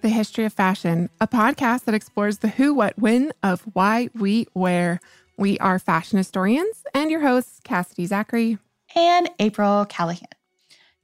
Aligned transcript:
the 0.00 0.08
history 0.08 0.44
of 0.44 0.52
fashion, 0.52 1.10
a 1.20 1.28
podcast 1.28 1.84
that 1.84 1.94
explores 1.94 2.38
the 2.38 2.48
who, 2.48 2.74
what, 2.74 2.98
when 2.98 3.32
of 3.42 3.62
why 3.72 4.10
we 4.14 4.46
wear. 4.54 5.00
We 5.36 5.58
are 5.58 5.78
fashion 5.78 6.18
historians 6.18 6.84
and 6.94 7.10
your 7.10 7.20
hosts, 7.20 7.60
Cassidy 7.64 8.06
Zachary 8.06 8.58
and 8.94 9.30
April 9.38 9.84
Callahan. 9.84 10.28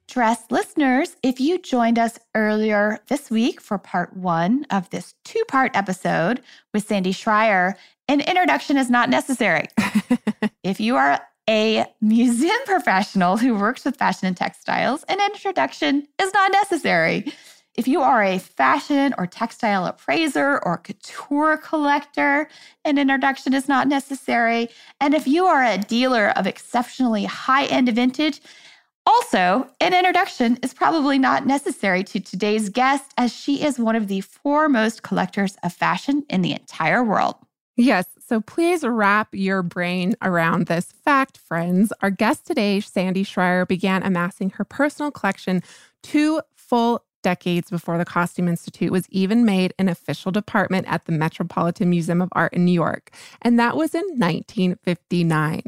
Dress 0.07 0.45
listeners, 0.51 1.17
if 1.23 1.41
you 1.41 1.59
joined 1.59 1.99
us 1.99 2.19
earlier 2.35 3.01
this 3.09 3.31
week 3.31 3.61
for 3.61 3.79
part 3.79 4.15
one 4.17 4.67
of 4.71 4.91
this 4.91 5.15
two 5.25 5.43
part 5.49 5.75
episode 5.75 6.43
with 6.73 6.87
Sandy 6.87 7.13
Schreier, 7.13 7.75
an 8.07 8.21
introduction 8.21 8.77
is 8.77 8.91
not 8.91 9.09
necessary. 9.09 9.67
if 10.63 10.79
you 10.79 10.97
are 10.97 11.21
a 11.49 11.87
museum 12.01 12.59
professional 12.67 13.37
who 13.39 13.55
works 13.55 13.85
with 13.85 13.97
fashion 13.97 14.29
and 14.29 14.37
textiles, 14.37 15.05
an 15.05 15.19
introduction 15.33 16.07
is 16.21 16.33
not 16.35 16.53
necessary. 16.53 17.33
If 17.75 17.89
you 17.89 18.03
are 18.03 18.23
a 18.23 18.39
fashion 18.39 19.15
or 19.19 19.27
textile 19.27 19.87
appraiser 19.87 20.61
or 20.65 20.79
couture 20.79 21.57
collector, 21.57 22.49
an 22.85 22.99
introduction 22.99 23.53
is 23.53 23.69
not 23.69 23.89
necessary. 23.89 24.69
And 25.01 25.13
if 25.13 25.27
you 25.27 25.47
are 25.47 25.65
a 25.65 25.79
dealer 25.79 26.29
of 26.37 26.47
exceptionally 26.47 27.25
high 27.25 27.65
end 27.67 27.89
vintage, 27.89 28.41
also, 29.07 29.69
an 29.81 29.93
introduction 29.93 30.59
is 30.63 30.73
probably 30.73 31.19
not 31.19 31.47
necessary 31.47 32.03
to 32.05 32.21
today's 32.21 32.71
guest, 32.71 33.13
as 33.19 33.35
she 33.35 33.63
is 33.63 33.79
one 33.79 33.97
of 33.97 34.09
the 34.09 34.23
foremost 34.23 35.03
collectors 35.03 35.57
of 35.63 35.75
fashion 35.75 36.25
in 36.31 36.41
the 36.41 36.53
entire 36.53 37.05
world. 37.05 37.35
Yes, 37.77 38.07
so 38.27 38.41
please 38.41 38.83
wrap 38.83 39.29
your 39.33 39.63
brain 39.63 40.15
around 40.23 40.67
this 40.67 40.93
fact, 41.05 41.37
friends. 41.37 41.93
Our 42.01 42.11
guest 42.11 42.47
today, 42.47 42.81
Sandy 42.81 43.25
Schreier, 43.25 43.69
began 43.69 44.03
amassing 44.03 44.51
her 44.51 44.65
personal 44.65 45.11
collection 45.11 45.63
two 46.03 46.41
full 46.55 47.04
decades 47.25 47.71
before 47.71 47.99
the 47.99 48.05
Costume 48.05 48.47
Institute 48.47 48.93
was 48.93 49.09
even 49.11 49.45
made 49.45 49.75
an 49.81 49.89
official 49.89 50.31
department 50.31 50.87
at 50.89 51.07
the 51.07 51.13
Metropolitan 51.13 51.91
Museum 51.91 52.23
of 52.23 52.29
Art 52.33 52.53
in 52.53 52.65
New 52.65 52.73
York. 52.73 53.11
And 53.43 53.59
that 53.59 53.77
was 53.77 53.95
in 53.95 54.05
1959. 54.17 55.63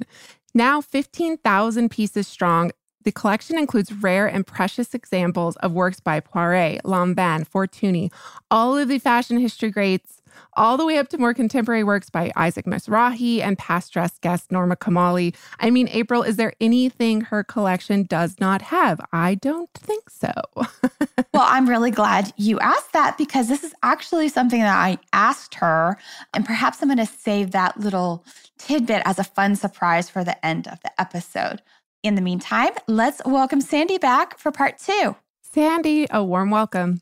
Now, 0.54 0.80
15,000 0.80 1.90
pieces 1.90 2.28
strong, 2.28 2.70
the 3.02 3.12
collection 3.12 3.58
includes 3.58 3.92
rare 3.92 4.26
and 4.26 4.46
precious 4.46 4.94
examples 4.94 5.56
of 5.56 5.72
works 5.72 6.00
by 6.00 6.20
Poiret, 6.20 6.82
Lanvin, 6.82 7.48
Fortuny, 7.48 8.12
all 8.50 8.76
of 8.76 8.88
the 8.88 8.98
fashion 8.98 9.38
history 9.38 9.70
greats, 9.70 10.15
all 10.54 10.76
the 10.76 10.86
way 10.86 10.98
up 10.98 11.08
to 11.08 11.18
more 11.18 11.34
contemporary 11.34 11.84
works 11.84 12.10
by 12.10 12.32
Isaac 12.36 12.66
Mizrahi 12.66 13.40
and 13.40 13.58
past 13.58 13.92
dress 13.92 14.18
guest 14.18 14.52
Norma 14.52 14.76
Kamali. 14.76 15.34
I 15.60 15.70
mean, 15.70 15.88
April, 15.88 16.22
is 16.22 16.36
there 16.36 16.52
anything 16.60 17.22
her 17.22 17.44
collection 17.44 18.04
does 18.04 18.38
not 18.40 18.62
have? 18.62 19.00
I 19.12 19.34
don't 19.34 19.72
think 19.74 20.10
so. 20.10 20.32
well, 20.54 21.46
I'm 21.46 21.68
really 21.68 21.90
glad 21.90 22.32
you 22.36 22.58
asked 22.60 22.92
that 22.92 23.18
because 23.18 23.48
this 23.48 23.64
is 23.64 23.74
actually 23.82 24.28
something 24.28 24.60
that 24.60 24.76
I 24.76 24.98
asked 25.12 25.54
her. 25.56 25.96
And 26.34 26.44
perhaps 26.44 26.82
I'm 26.82 26.88
going 26.88 26.98
to 26.98 27.06
save 27.06 27.52
that 27.52 27.78
little 27.78 28.24
tidbit 28.58 29.02
as 29.04 29.18
a 29.18 29.24
fun 29.24 29.56
surprise 29.56 30.08
for 30.08 30.24
the 30.24 30.44
end 30.44 30.68
of 30.68 30.80
the 30.82 31.00
episode. 31.00 31.62
In 32.02 32.14
the 32.14 32.22
meantime, 32.22 32.70
let's 32.86 33.20
welcome 33.24 33.60
Sandy 33.60 33.98
back 33.98 34.38
for 34.38 34.52
part 34.52 34.78
two. 34.78 35.16
Sandy, 35.42 36.06
a 36.10 36.22
warm 36.22 36.50
welcome. 36.50 37.00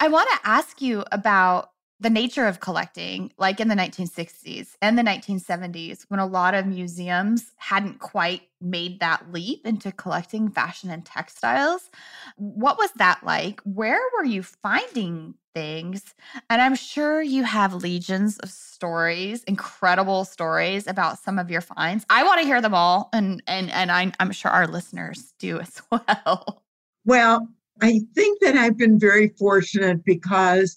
I 0.00 0.08
want 0.08 0.28
to 0.32 0.48
ask 0.48 0.82
you 0.82 1.04
about 1.12 1.70
the 2.00 2.10
nature 2.10 2.46
of 2.46 2.60
collecting, 2.60 3.32
like 3.38 3.60
in 3.60 3.68
the 3.68 3.74
1960s 3.74 4.76
and 4.82 4.98
the 4.98 5.02
1970s, 5.02 6.04
when 6.08 6.20
a 6.20 6.26
lot 6.26 6.54
of 6.54 6.66
museums 6.66 7.52
hadn't 7.56 8.00
quite 8.00 8.42
made 8.60 9.00
that 9.00 9.32
leap 9.32 9.66
into 9.66 9.92
collecting 9.92 10.50
fashion 10.50 10.90
and 10.90 11.04
textiles. 11.04 11.90
What 12.36 12.78
was 12.78 12.90
that 12.96 13.24
like? 13.24 13.60
Where 13.60 14.00
were 14.16 14.24
you 14.24 14.42
finding 14.42 15.34
things? 15.54 16.14
And 16.50 16.60
I'm 16.60 16.74
sure 16.74 17.22
you 17.22 17.44
have 17.44 17.74
legions 17.74 18.38
of 18.38 18.50
stories, 18.50 19.44
incredible 19.44 20.24
stories 20.24 20.86
about 20.86 21.18
some 21.18 21.38
of 21.38 21.50
your 21.50 21.60
finds. 21.60 22.04
I 22.10 22.24
want 22.24 22.40
to 22.40 22.46
hear 22.46 22.60
them 22.60 22.74
all, 22.74 23.08
and 23.12 23.42
and 23.46 23.70
and 23.70 23.92
I, 23.92 24.12
I'm 24.18 24.32
sure 24.32 24.50
our 24.50 24.66
listeners 24.66 25.32
do 25.38 25.60
as 25.60 25.80
well. 25.90 26.62
Well, 27.04 27.48
I 27.82 28.00
think 28.14 28.40
that 28.40 28.56
I've 28.56 28.76
been 28.76 28.98
very 28.98 29.28
fortunate 29.38 30.04
because 30.04 30.76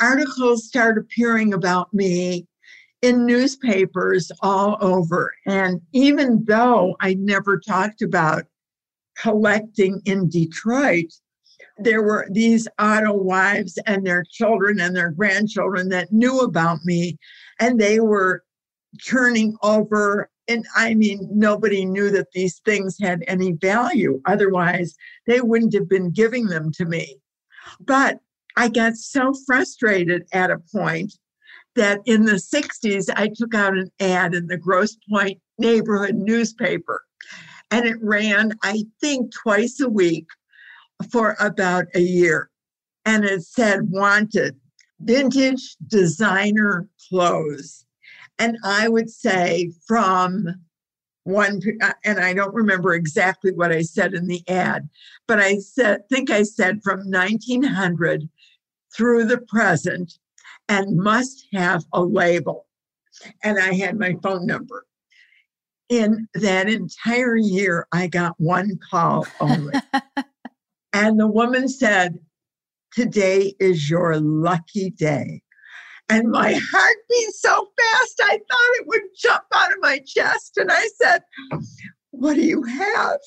articles 0.00 0.66
start 0.66 0.98
appearing 0.98 1.52
about 1.52 1.92
me 1.92 2.46
in 3.02 3.24
newspapers 3.24 4.30
all 4.42 4.76
over. 4.80 5.32
And 5.46 5.80
even 5.92 6.44
though 6.44 6.96
I 7.00 7.14
never 7.14 7.58
talked 7.58 8.02
about 8.02 8.44
collecting 9.18 10.00
in 10.04 10.28
Detroit, 10.28 11.12
there 11.78 12.02
were 12.02 12.26
these 12.30 12.68
auto 12.78 13.12
wives 13.12 13.78
and 13.86 14.06
their 14.06 14.24
children 14.30 14.80
and 14.80 14.94
their 14.94 15.10
grandchildren 15.10 15.88
that 15.88 16.12
knew 16.12 16.40
about 16.40 16.84
me, 16.84 17.18
and 17.58 17.80
they 17.80 18.00
were 18.00 18.42
turning 19.06 19.56
over. 19.62 20.28
And 20.48 20.66
I 20.76 20.94
mean, 20.94 21.26
nobody 21.32 21.84
knew 21.86 22.10
that 22.10 22.32
these 22.34 22.60
things 22.64 22.96
had 23.00 23.22
any 23.28 23.52
value. 23.52 24.20
Otherwise, 24.26 24.94
they 25.26 25.40
wouldn't 25.40 25.74
have 25.74 25.88
been 25.88 26.10
giving 26.10 26.46
them 26.46 26.70
to 26.72 26.84
me. 26.84 27.16
But 27.78 28.18
I 28.56 28.68
got 28.68 28.96
so 28.96 29.32
frustrated 29.46 30.26
at 30.32 30.50
a 30.50 30.58
point 30.72 31.14
that 31.76 32.00
in 32.04 32.24
the 32.24 32.32
60s, 32.32 33.08
I 33.14 33.28
took 33.28 33.54
out 33.54 33.76
an 33.76 33.90
ad 34.00 34.34
in 34.34 34.46
the 34.46 34.56
Grosse 34.56 34.96
Pointe 35.08 35.40
neighborhood 35.58 36.16
newspaper. 36.16 37.02
And 37.70 37.86
it 37.86 37.96
ran, 38.02 38.54
I 38.62 38.84
think, 39.00 39.32
twice 39.32 39.80
a 39.80 39.88
week 39.88 40.26
for 41.10 41.36
about 41.38 41.86
a 41.94 42.00
year. 42.00 42.50
And 43.04 43.24
it 43.24 43.42
said, 43.42 43.90
wanted 43.90 44.56
vintage 45.00 45.76
designer 45.86 46.88
clothes. 47.08 47.86
And 48.38 48.56
I 48.64 48.88
would 48.88 49.10
say 49.10 49.72
from 49.86 50.46
one, 51.24 51.60
uh, 51.80 51.92
and 52.04 52.18
I 52.18 52.32
don't 52.34 52.54
remember 52.54 52.94
exactly 52.94 53.52
what 53.52 53.72
I 53.72 53.82
said 53.82 54.14
in 54.14 54.26
the 54.26 54.42
ad, 54.48 54.88
but 55.28 55.38
I 55.38 55.58
said, 55.58 56.08
think 56.08 56.30
I 56.30 56.42
said 56.42 56.82
from 56.82 57.00
1900 57.10 58.28
through 58.96 59.24
the 59.24 59.38
present 59.38 60.12
and 60.68 60.96
must 60.96 61.46
have 61.52 61.84
a 61.92 62.02
label. 62.02 62.66
And 63.42 63.58
I 63.58 63.74
had 63.74 63.98
my 63.98 64.16
phone 64.22 64.46
number. 64.46 64.86
In 65.88 66.28
that 66.34 66.68
entire 66.68 67.36
year, 67.36 67.88
I 67.92 68.06
got 68.06 68.34
one 68.38 68.78
call 68.90 69.26
only. 69.40 69.74
and 70.92 71.18
the 71.18 71.26
woman 71.26 71.68
said, 71.68 72.18
Today 72.92 73.54
is 73.60 73.90
your 73.90 74.18
lucky 74.20 74.90
day. 74.90 75.42
And 76.08 76.30
my 76.30 76.52
heart 76.72 76.96
beat 77.08 77.34
so 77.34 77.68
fast, 77.78 78.20
I 78.22 78.38
thought 78.38 78.80
it 78.80 78.86
would 78.86 79.02
jump 79.16 79.44
out 79.52 79.72
of 79.72 79.78
my 79.80 80.00
chest. 80.06 80.56
And 80.56 80.70
I 80.70 80.88
said, 81.00 81.22
What 82.10 82.34
do 82.34 82.42
you 82.42 82.62
have? 82.62 83.18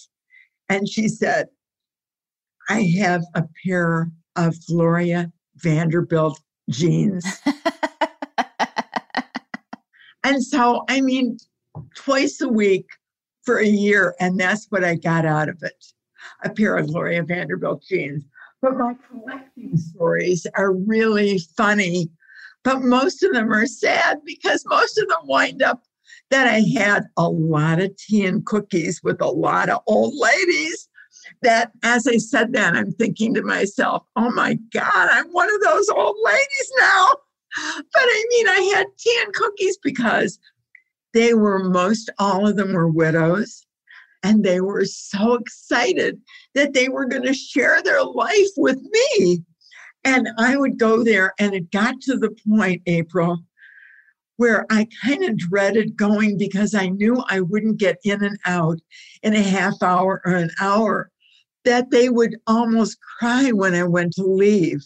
And 0.70 0.88
she 0.88 1.10
said, 1.10 1.48
I 2.70 2.82
have 3.00 3.24
a 3.36 3.44
pair 3.66 4.10
of 4.36 4.56
Gloria 4.68 5.32
Vanderbilt 5.58 6.40
jeans. 6.70 7.26
and 10.24 10.44
so, 10.44 10.86
I 10.90 11.02
mean, 11.02 11.38
twice 11.96 12.42
a 12.42 12.50
week 12.50 12.88
for 13.44 13.60
a 13.60 13.68
year, 13.68 14.16
and 14.20 14.40
that's 14.40 14.66
what 14.70 14.84
I 14.84 14.96
got 14.96 15.26
out 15.26 15.50
of 15.50 15.62
it 15.62 15.94
a 16.44 16.50
pair 16.50 16.78
of 16.78 16.88
Gloria 16.88 17.24
Vanderbilt 17.24 17.84
jeans. 17.88 18.24
But 18.62 18.78
my 18.78 18.96
collecting 19.10 19.78
stories 19.78 20.48
are 20.56 20.74
really 20.74 21.40
funny, 21.58 22.10
but 22.64 22.82
most 22.82 23.24
of 23.24 23.34
them 23.34 23.52
are 23.52 23.66
sad 23.66 24.20
because 24.26 24.66
most 24.66 24.98
of 24.98 25.08
them 25.10 25.20
wind 25.24 25.62
up 25.62 25.84
that 26.30 26.48
I 26.48 26.64
had 26.78 27.04
a 27.18 27.30
lot 27.30 27.82
of 27.82 27.96
tea 27.98 28.26
and 28.26 28.46
cookies 28.46 29.02
with 29.04 29.22
a 29.22 29.28
lot 29.28 29.70
of 29.70 29.82
old 29.86 30.14
ladies 30.16 30.83
that 31.44 31.72
as 31.84 32.08
I 32.08 32.18
said 32.18 32.54
that, 32.54 32.76
I'm 32.76 32.92
thinking 32.92 33.34
to 33.36 33.42
myself, 33.42 34.04
oh 34.16 34.32
my 34.32 34.56
God, 34.74 34.84
I'm 35.12 35.28
one 35.28 35.54
of 35.54 35.62
those 35.62 35.90
old 35.90 36.16
ladies 36.24 36.72
now. 36.80 37.10
But 37.56 38.04
I 38.04 38.26
mean, 38.30 38.48
I 38.50 38.74
had 38.76 38.88
tea 38.98 39.22
and 39.24 39.34
cookies 39.34 39.78
because 39.84 40.40
they 41.14 41.34
were 41.34 41.60
most 41.60 42.10
all 42.20 42.48
of 42.48 42.56
them 42.56 42.74
were 42.74 42.90
widows. 42.90 43.66
And 44.24 44.44
they 44.44 44.62
were 44.62 44.86
so 44.86 45.34
excited 45.34 46.20
that 46.56 46.74
they 46.74 46.88
were 46.88 47.06
going 47.06 47.24
to 47.24 47.34
share 47.34 47.82
their 47.82 48.04
life 48.04 48.50
with 48.56 48.80
me. 48.82 49.44
And 50.06 50.30
I 50.38 50.56
would 50.58 50.80
go 50.80 51.04
there, 51.04 51.34
and 51.40 51.54
it 51.54 51.72
got 51.72 52.00
to 52.02 52.18
the 52.18 52.36
point, 52.48 52.82
April, 52.86 53.40
where 54.38 54.66
I 54.70 54.88
kind 55.04 55.24
of 55.24 55.38
dreaded 55.38 55.96
going 55.96 56.38
because 56.38 56.74
I 56.74 56.88
knew 56.88 57.24
I 57.30 57.42
wouldn't 57.42 57.78
get 57.78 58.00
in 58.04 58.24
and 58.24 58.38
out 58.46 58.80
in 59.22 59.34
a 59.34 59.42
half 59.42 59.82
hour 59.82 60.22
or 60.26 60.36
an 60.36 60.52
hour, 60.60 61.12
that 61.66 61.92
they 61.92 62.10
would 62.10 62.36
almost 62.48 62.98
cry 63.02 63.52
when 63.52 63.74
I 63.74 63.84
went 63.84 64.14
to 64.14 64.24
leave 64.24 64.84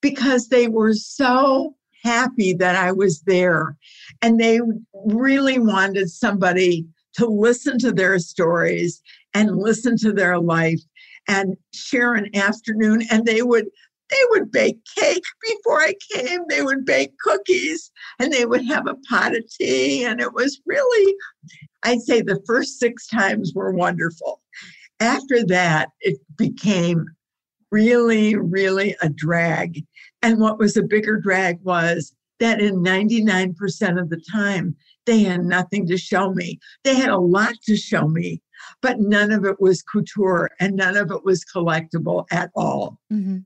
because 0.00 0.48
they 0.48 0.68
were 0.68 0.94
so 0.94 1.74
happy 2.02 2.52
that 2.54 2.76
I 2.76 2.92
was 2.92 3.22
there. 3.22 3.76
And 4.22 4.38
they 4.38 4.60
really 4.94 5.58
wanted 5.58 6.10
somebody 6.10 6.86
to 7.14 7.26
listen 7.26 7.78
to 7.78 7.92
their 7.92 8.18
stories 8.18 9.02
and 9.34 9.56
listen 9.56 9.96
to 9.98 10.12
their 10.12 10.38
life 10.38 10.80
and 11.28 11.56
share 11.72 12.14
an 12.14 12.34
afternoon. 12.36 13.02
And 13.10 13.26
they 13.26 13.42
would 13.42 13.66
they 14.08 14.22
would 14.30 14.52
bake 14.52 14.78
cake 14.96 15.24
before 15.42 15.80
I 15.80 15.94
came. 16.12 16.42
They 16.48 16.62
would 16.62 16.84
bake 16.84 17.18
cookies 17.18 17.90
and 18.20 18.32
they 18.32 18.46
would 18.46 18.64
have 18.66 18.86
a 18.86 18.94
pot 19.08 19.36
of 19.36 19.42
tea. 19.58 20.04
And 20.04 20.20
it 20.20 20.32
was 20.32 20.60
really, 20.64 21.16
I'd 21.82 22.02
say 22.02 22.22
the 22.22 22.40
first 22.46 22.78
six 22.78 23.08
times 23.08 23.52
were 23.52 23.72
wonderful. 23.72 24.40
After 25.00 25.44
that, 25.46 25.90
it 26.00 26.18
became 26.36 27.06
really, 27.70 28.36
really 28.36 28.96
a 29.02 29.08
drag. 29.08 29.84
And 30.22 30.40
what 30.40 30.58
was 30.58 30.76
a 30.76 30.82
bigger 30.82 31.18
drag 31.18 31.60
was 31.62 32.14
that 32.40 32.60
in 32.60 32.76
99% 32.76 34.00
of 34.00 34.10
the 34.10 34.22
time, 34.30 34.76
they 35.06 35.22
had 35.22 35.44
nothing 35.44 35.86
to 35.86 35.96
show 35.96 36.32
me. 36.32 36.58
They 36.84 36.94
had 36.94 37.10
a 37.10 37.18
lot 37.18 37.54
to 37.64 37.76
show 37.76 38.08
me, 38.08 38.42
but 38.82 38.98
none 38.98 39.30
of 39.30 39.44
it 39.44 39.60
was 39.60 39.82
couture 39.82 40.50
and 40.60 40.76
none 40.76 40.96
of 40.96 41.10
it 41.10 41.24
was 41.24 41.44
collectible 41.44 42.26
at 42.30 42.50
all. 42.54 42.98
Mm-hmm. 43.12 43.38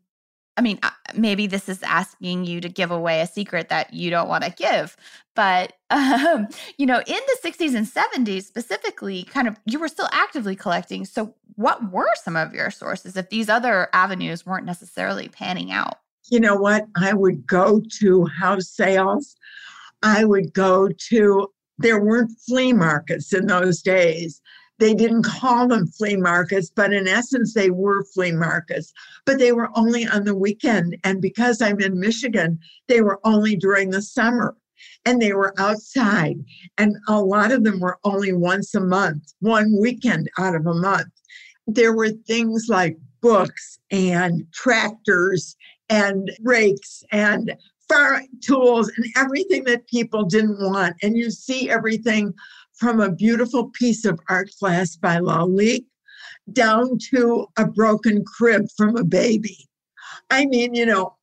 I 0.56 0.62
mean, 0.62 0.78
uh, 0.82 0.90
maybe 1.14 1.46
this 1.46 1.70
is 1.70 1.82
asking 1.82 2.44
you 2.44 2.60
to 2.60 2.68
give 2.68 2.90
away 2.90 3.20
a 3.20 3.26
secret 3.26 3.70
that 3.70 3.94
you 3.94 4.10
don't 4.10 4.28
want 4.28 4.44
to 4.44 4.50
give, 4.50 4.96
but 5.34 5.72
um, 5.90 6.48
you 6.76 6.84
know, 6.86 6.98
in 6.98 7.04
the 7.06 7.38
60s 7.42 7.74
and 7.74 7.86
70s 7.86 8.44
specifically, 8.44 9.22
kind 9.22 9.48
of 9.48 9.56
you 9.64 9.78
were 9.78 9.88
still 9.88 10.08
actively 10.12 10.54
collecting. 10.54 11.04
So, 11.04 11.34
what 11.60 11.92
were 11.92 12.10
some 12.14 12.36
of 12.36 12.54
your 12.54 12.70
sources 12.70 13.16
if 13.16 13.28
these 13.28 13.48
other 13.48 13.88
avenues 13.92 14.46
weren't 14.46 14.66
necessarily 14.66 15.28
panning 15.28 15.70
out? 15.70 15.98
You 16.30 16.40
know 16.40 16.56
what? 16.56 16.86
I 16.96 17.12
would 17.12 17.46
go 17.46 17.82
to 17.98 18.24
house 18.26 18.68
sales. 18.68 19.36
I 20.02 20.24
would 20.24 20.52
go 20.52 20.88
to 20.88 21.48
there 21.78 22.02
weren't 22.02 22.32
flea 22.46 22.72
markets 22.72 23.32
in 23.32 23.46
those 23.46 23.82
days 23.82 24.40
they 24.80 24.94
didn't 24.94 25.24
call 25.24 25.68
them 25.68 25.86
flea 25.86 26.16
markets, 26.16 26.72
but 26.74 26.92
in 26.92 27.06
essence, 27.06 27.52
they 27.52 27.70
were 27.70 28.02
flea 28.02 28.32
markets. 28.32 28.94
But 29.26 29.38
they 29.38 29.52
were 29.52 29.68
only 29.74 30.06
on 30.06 30.24
the 30.24 30.34
weekend. 30.34 30.96
And 31.04 31.20
because 31.20 31.60
I'm 31.60 31.80
in 31.80 32.00
Michigan, 32.00 32.58
they 32.88 33.02
were 33.02 33.20
only 33.22 33.56
during 33.56 33.90
the 33.90 34.00
summer 34.00 34.56
and 35.04 35.20
they 35.20 35.34
were 35.34 35.54
outside. 35.58 36.42
And 36.78 36.96
a 37.08 37.20
lot 37.20 37.52
of 37.52 37.62
them 37.62 37.78
were 37.78 37.98
only 38.04 38.32
once 38.32 38.74
a 38.74 38.80
month, 38.80 39.34
one 39.40 39.78
weekend 39.78 40.30
out 40.38 40.56
of 40.56 40.66
a 40.66 40.74
month. 40.74 41.12
There 41.66 41.94
were 41.94 42.10
things 42.10 42.66
like 42.68 42.96
books 43.20 43.78
and 43.90 44.44
tractors 44.52 45.56
and 45.88 46.30
rakes 46.42 47.02
and 47.12 47.54
farm 47.88 48.26
tools 48.40 48.90
and 48.96 49.06
everything 49.16 49.64
that 49.64 49.86
people 49.88 50.24
didn't 50.24 50.58
want. 50.60 50.96
And 51.02 51.16
you 51.16 51.30
see 51.30 51.68
everything 51.68 52.34
from 52.74 53.00
a 53.00 53.12
beautiful 53.12 53.70
piece 53.70 54.04
of 54.04 54.18
art 54.28 54.50
glass 54.58 54.96
by 54.96 55.18
Lalique 55.18 55.86
down 56.52 56.98
to 57.10 57.46
a 57.58 57.66
broken 57.66 58.24
crib 58.24 58.66
from 58.76 58.96
a 58.96 59.04
baby. 59.04 59.68
I 60.30 60.46
mean, 60.46 60.74
you 60.74 60.86
know, 60.86 61.16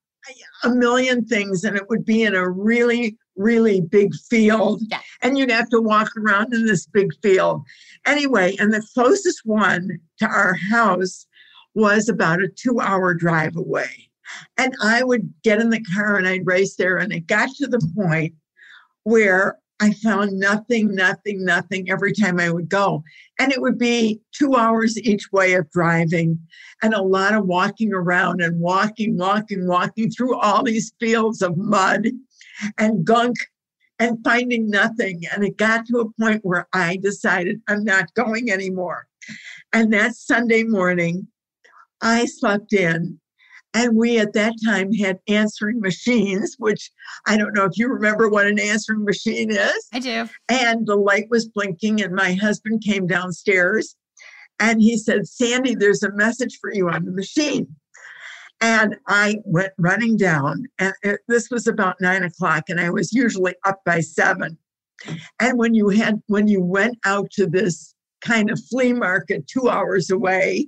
a 0.64 0.70
million 0.70 1.26
things, 1.26 1.64
and 1.64 1.76
it 1.76 1.90
would 1.90 2.06
be 2.06 2.24
in 2.24 2.36
a 2.36 2.50
really, 2.50 3.18
really 3.38 3.82
big 3.82 4.14
field. 4.16 4.82
Yeah. 4.90 5.02
And 5.22 5.38
you'd 5.38 5.52
have 5.52 5.70
to 5.70 5.82
walk 5.82 6.10
around 6.18 6.54
in 6.54 6.66
this 6.66 6.86
big 6.86 7.12
field. 7.22 7.64
Anyway, 8.06 8.56
and 8.60 8.74
the 8.74 8.86
closest 8.94 9.42
one 9.46 10.00
to 10.20 10.26
our 10.26 10.56
house 10.56 11.26
was 11.74 12.10
about 12.10 12.42
a 12.42 12.48
two 12.48 12.80
hour 12.80 13.14
drive 13.14 13.56
away. 13.56 14.10
And 14.58 14.76
I 14.84 15.04
would 15.04 15.34
get 15.44 15.62
in 15.62 15.70
the 15.70 15.84
car 15.96 16.18
and 16.18 16.28
I'd 16.28 16.46
race 16.46 16.76
there. 16.76 16.98
And 16.98 17.14
it 17.14 17.28
got 17.28 17.50
to 17.58 17.68
the 17.68 17.82
point 17.96 18.34
where 19.04 19.60
I 19.80 19.94
found 19.94 20.40
nothing, 20.40 20.96
nothing, 20.96 21.46
nothing 21.46 21.90
every 21.90 22.12
time 22.12 22.40
I 22.40 22.50
would 22.50 22.68
go. 22.68 23.04
And 23.40 23.52
it 23.52 23.62
would 23.62 23.78
be 23.78 24.20
two 24.32 24.56
hours 24.56 24.98
each 24.98 25.32
way 25.32 25.54
of 25.54 25.70
driving 25.70 26.40
and 26.82 26.94
a 26.94 27.02
lot 27.02 27.36
of 27.36 27.46
walking 27.46 27.94
around 27.94 28.42
and 28.42 28.60
walking, 28.60 29.18
walking, 29.18 29.68
walking 29.68 30.10
through 30.10 30.36
all 30.40 30.64
these 30.64 30.94
fields 31.00 31.44
of 31.44 31.58
mud 31.58 32.08
and 32.78 33.06
gunk 33.06 33.38
and 34.00 34.24
finding 34.24 34.70
nothing. 34.70 35.24
And 35.34 35.44
it 35.44 35.58
got 35.58 35.86
to 35.88 36.00
a 36.00 36.22
point 36.22 36.46
where 36.46 36.68
I 36.74 36.98
decided 36.98 37.62
I'm 37.68 37.84
not 37.84 38.14
going 38.14 38.52
anymore. 38.52 39.08
And 39.74 39.92
that 39.94 40.16
Sunday 40.16 40.64
morning, 40.64 41.28
I 42.02 42.26
slept 42.26 42.74
in 42.74 43.20
and 43.74 43.96
we 43.96 44.18
at 44.18 44.34
that 44.34 44.56
time 44.66 44.94
had 44.94 45.20
answering 45.28 45.80
machines, 45.80 46.56
which 46.58 46.92
I 47.28 47.38
don't 47.38 47.54
know 47.54 47.66
if 47.66 47.78
you 47.78 47.88
remember 47.88 48.30
what 48.30 48.48
an 48.48 48.60
answering 48.60 49.04
machine 49.04 49.52
is. 49.52 49.88
I 49.94 50.00
do. 50.00 50.30
And 50.50 50.88
the 50.88 50.96
light 50.96 51.28
was 51.30 51.48
blinking, 51.50 52.02
and 52.02 52.16
my 52.16 52.34
husband 52.34 52.84
came 52.84 53.08
downstairs 53.08 53.96
and 54.60 54.82
he 54.82 54.98
said, 54.98 55.28
Sandy, 55.28 55.76
there's 55.76 56.04
a 56.04 56.12
message 56.14 56.58
for 56.60 56.74
you 56.74 56.90
on 56.90 57.06
the 57.06 57.12
machine. 57.12 57.68
And 58.60 58.96
I 59.08 59.38
went 59.46 59.74
running 59.78 60.18
down, 60.18 60.66
and 60.80 60.94
it, 61.04 61.20
this 61.28 61.50
was 61.52 61.68
about 61.68 62.02
nine 62.02 62.24
o'clock, 62.24 62.64
and 62.70 62.80
I 62.80 62.90
was 62.90 63.14
usually 63.14 63.54
up 63.66 63.82
by 63.86 64.00
seven. 64.00 64.58
And 65.40 65.60
when 65.60 65.76
you 65.76 65.90
had 65.90 66.22
when 66.26 66.48
you 66.48 66.64
went 66.64 66.98
out 67.06 67.30
to 67.34 67.46
this 67.46 67.94
kind 68.22 68.50
of 68.50 68.60
flea 68.70 68.94
market 68.94 69.48
two 69.48 69.70
hours 69.70 70.10
away, 70.10 70.68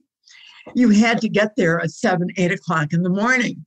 you 0.75 0.89
had 0.89 1.19
to 1.21 1.29
get 1.29 1.55
there 1.57 1.79
at 1.79 1.89
seven, 1.89 2.27
eight 2.37 2.51
o'clock 2.51 2.93
in 2.93 3.01
the 3.01 3.09
morning. 3.09 3.65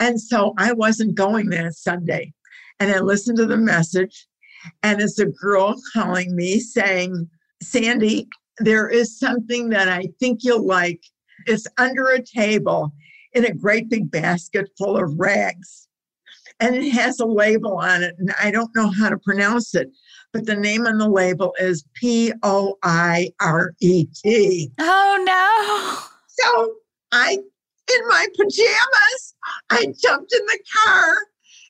And 0.00 0.20
so 0.20 0.52
I 0.58 0.72
wasn't 0.72 1.14
going 1.14 1.48
that 1.50 1.74
Sunday. 1.74 2.34
And 2.78 2.90
I 2.90 2.98
listened 2.98 3.38
to 3.38 3.46
the 3.46 3.56
message, 3.56 4.26
and 4.82 5.00
it's 5.00 5.18
a 5.18 5.26
girl 5.26 5.76
calling 5.94 6.34
me 6.36 6.60
saying, 6.60 7.28
Sandy, 7.62 8.28
there 8.58 8.88
is 8.88 9.18
something 9.18 9.70
that 9.70 9.88
I 9.88 10.08
think 10.20 10.40
you'll 10.42 10.66
like. 10.66 11.00
It's 11.46 11.66
under 11.78 12.08
a 12.08 12.22
table 12.22 12.92
in 13.34 13.44
a 13.44 13.54
great 13.54 13.88
big 13.88 14.10
basket 14.10 14.70
full 14.78 14.96
of 14.96 15.18
rags. 15.18 15.88
And 16.60 16.76
it 16.76 16.90
has 16.90 17.18
a 17.18 17.26
label 17.26 17.78
on 17.78 18.02
it, 18.02 18.14
and 18.18 18.32
I 18.40 18.50
don't 18.50 18.74
know 18.76 18.88
how 18.90 19.08
to 19.08 19.18
pronounce 19.18 19.74
it, 19.74 19.88
but 20.32 20.46
the 20.46 20.54
name 20.54 20.86
on 20.86 20.98
the 20.98 21.08
label 21.08 21.54
is 21.58 21.84
P 21.94 22.32
O 22.42 22.76
I 22.82 23.30
R 23.40 23.74
E 23.80 24.04
T. 24.06 24.70
Oh, 24.78 25.24
no. 25.26 26.08
So 26.28 26.74
I, 27.10 27.32
in 27.32 28.08
my 28.08 28.26
pajamas, 28.36 29.34
I 29.70 29.92
jumped 30.00 30.32
in 30.32 30.46
the 30.46 30.58
car 30.84 31.16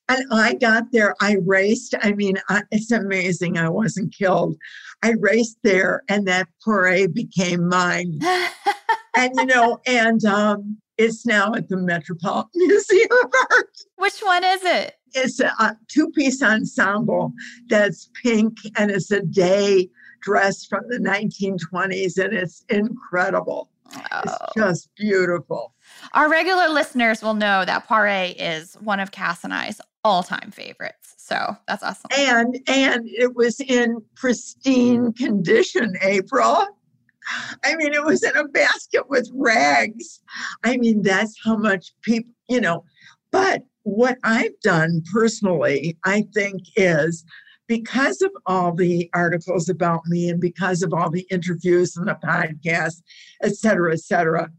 and 0.08 0.24
I 0.32 0.54
got 0.54 0.92
there. 0.92 1.14
I 1.20 1.36
raced. 1.44 1.94
I 2.02 2.12
mean, 2.12 2.36
I, 2.48 2.62
it's 2.70 2.92
amazing 2.92 3.58
I 3.58 3.68
wasn't 3.68 4.14
killed. 4.14 4.56
I 5.02 5.14
raced 5.18 5.58
there 5.62 6.02
and 6.08 6.26
that 6.28 6.48
Poiret 6.64 7.14
became 7.14 7.68
mine. 7.68 8.20
and, 9.16 9.34
you 9.36 9.46
know, 9.46 9.80
and 9.86 10.24
um, 10.24 10.78
it's 10.98 11.26
now 11.26 11.54
at 11.54 11.68
the 11.68 11.76
Metropolitan 11.76 12.50
Museum 12.66 13.08
of 13.24 13.32
Art. 13.50 13.78
Which 13.96 14.20
one 14.20 14.44
is 14.44 14.64
it? 14.64 14.96
It's 15.14 15.40
a, 15.40 15.76
two 15.88 16.10
piece 16.10 16.42
ensemble 16.42 17.32
that's 17.68 18.10
pink 18.22 18.56
and 18.76 18.90
it's 18.90 19.10
a 19.10 19.22
day 19.22 19.90
dress 20.20 20.64
from 20.64 20.84
the 20.88 20.98
1920s 20.98 22.22
and 22.22 22.32
it's 22.32 22.64
incredible. 22.68 23.68
It's 23.94 24.32
oh. 24.40 24.46
just 24.56 24.88
beautiful. 24.96 25.74
Our 26.14 26.30
regular 26.30 26.68
listeners 26.68 27.22
will 27.22 27.34
know 27.34 27.64
that 27.64 27.86
Poiret 27.86 28.36
is 28.38 28.74
one 28.76 29.00
of 29.00 29.10
Cass 29.10 29.44
and 29.44 29.52
I's 29.52 29.80
all-time 30.04 30.50
favorites. 30.50 31.14
So 31.18 31.56
that's 31.68 31.82
awesome. 31.82 32.10
And 32.16 32.58
and 32.66 33.06
it 33.06 33.34
was 33.34 33.60
in 33.60 34.02
pristine 34.16 35.12
condition, 35.12 35.94
April. 36.02 36.66
I 37.64 37.76
mean, 37.76 37.92
it 37.92 38.04
was 38.04 38.22
in 38.22 38.36
a 38.36 38.48
basket 38.48 39.08
with 39.08 39.30
rags. 39.32 40.20
I 40.64 40.76
mean, 40.76 41.02
that's 41.02 41.36
how 41.44 41.56
much 41.56 41.92
people, 42.02 42.32
you 42.48 42.60
know. 42.60 42.84
But 43.30 43.62
what 43.84 44.18
I've 44.24 44.58
done 44.62 45.02
personally, 45.12 45.98
I 46.04 46.24
think, 46.34 46.62
is 46.76 47.24
because 47.68 48.20
of 48.22 48.30
all 48.46 48.74
the 48.74 49.08
articles 49.14 49.68
about 49.68 50.02
me 50.06 50.28
and 50.28 50.40
because 50.40 50.82
of 50.82 50.92
all 50.92 51.10
the 51.10 51.26
interviews 51.30 51.96
and 51.96 52.08
the 52.08 52.18
podcast, 52.22 53.02
et 53.42 53.56
cetera, 53.56 53.92
et 53.92 54.00
cetera, 54.00 54.50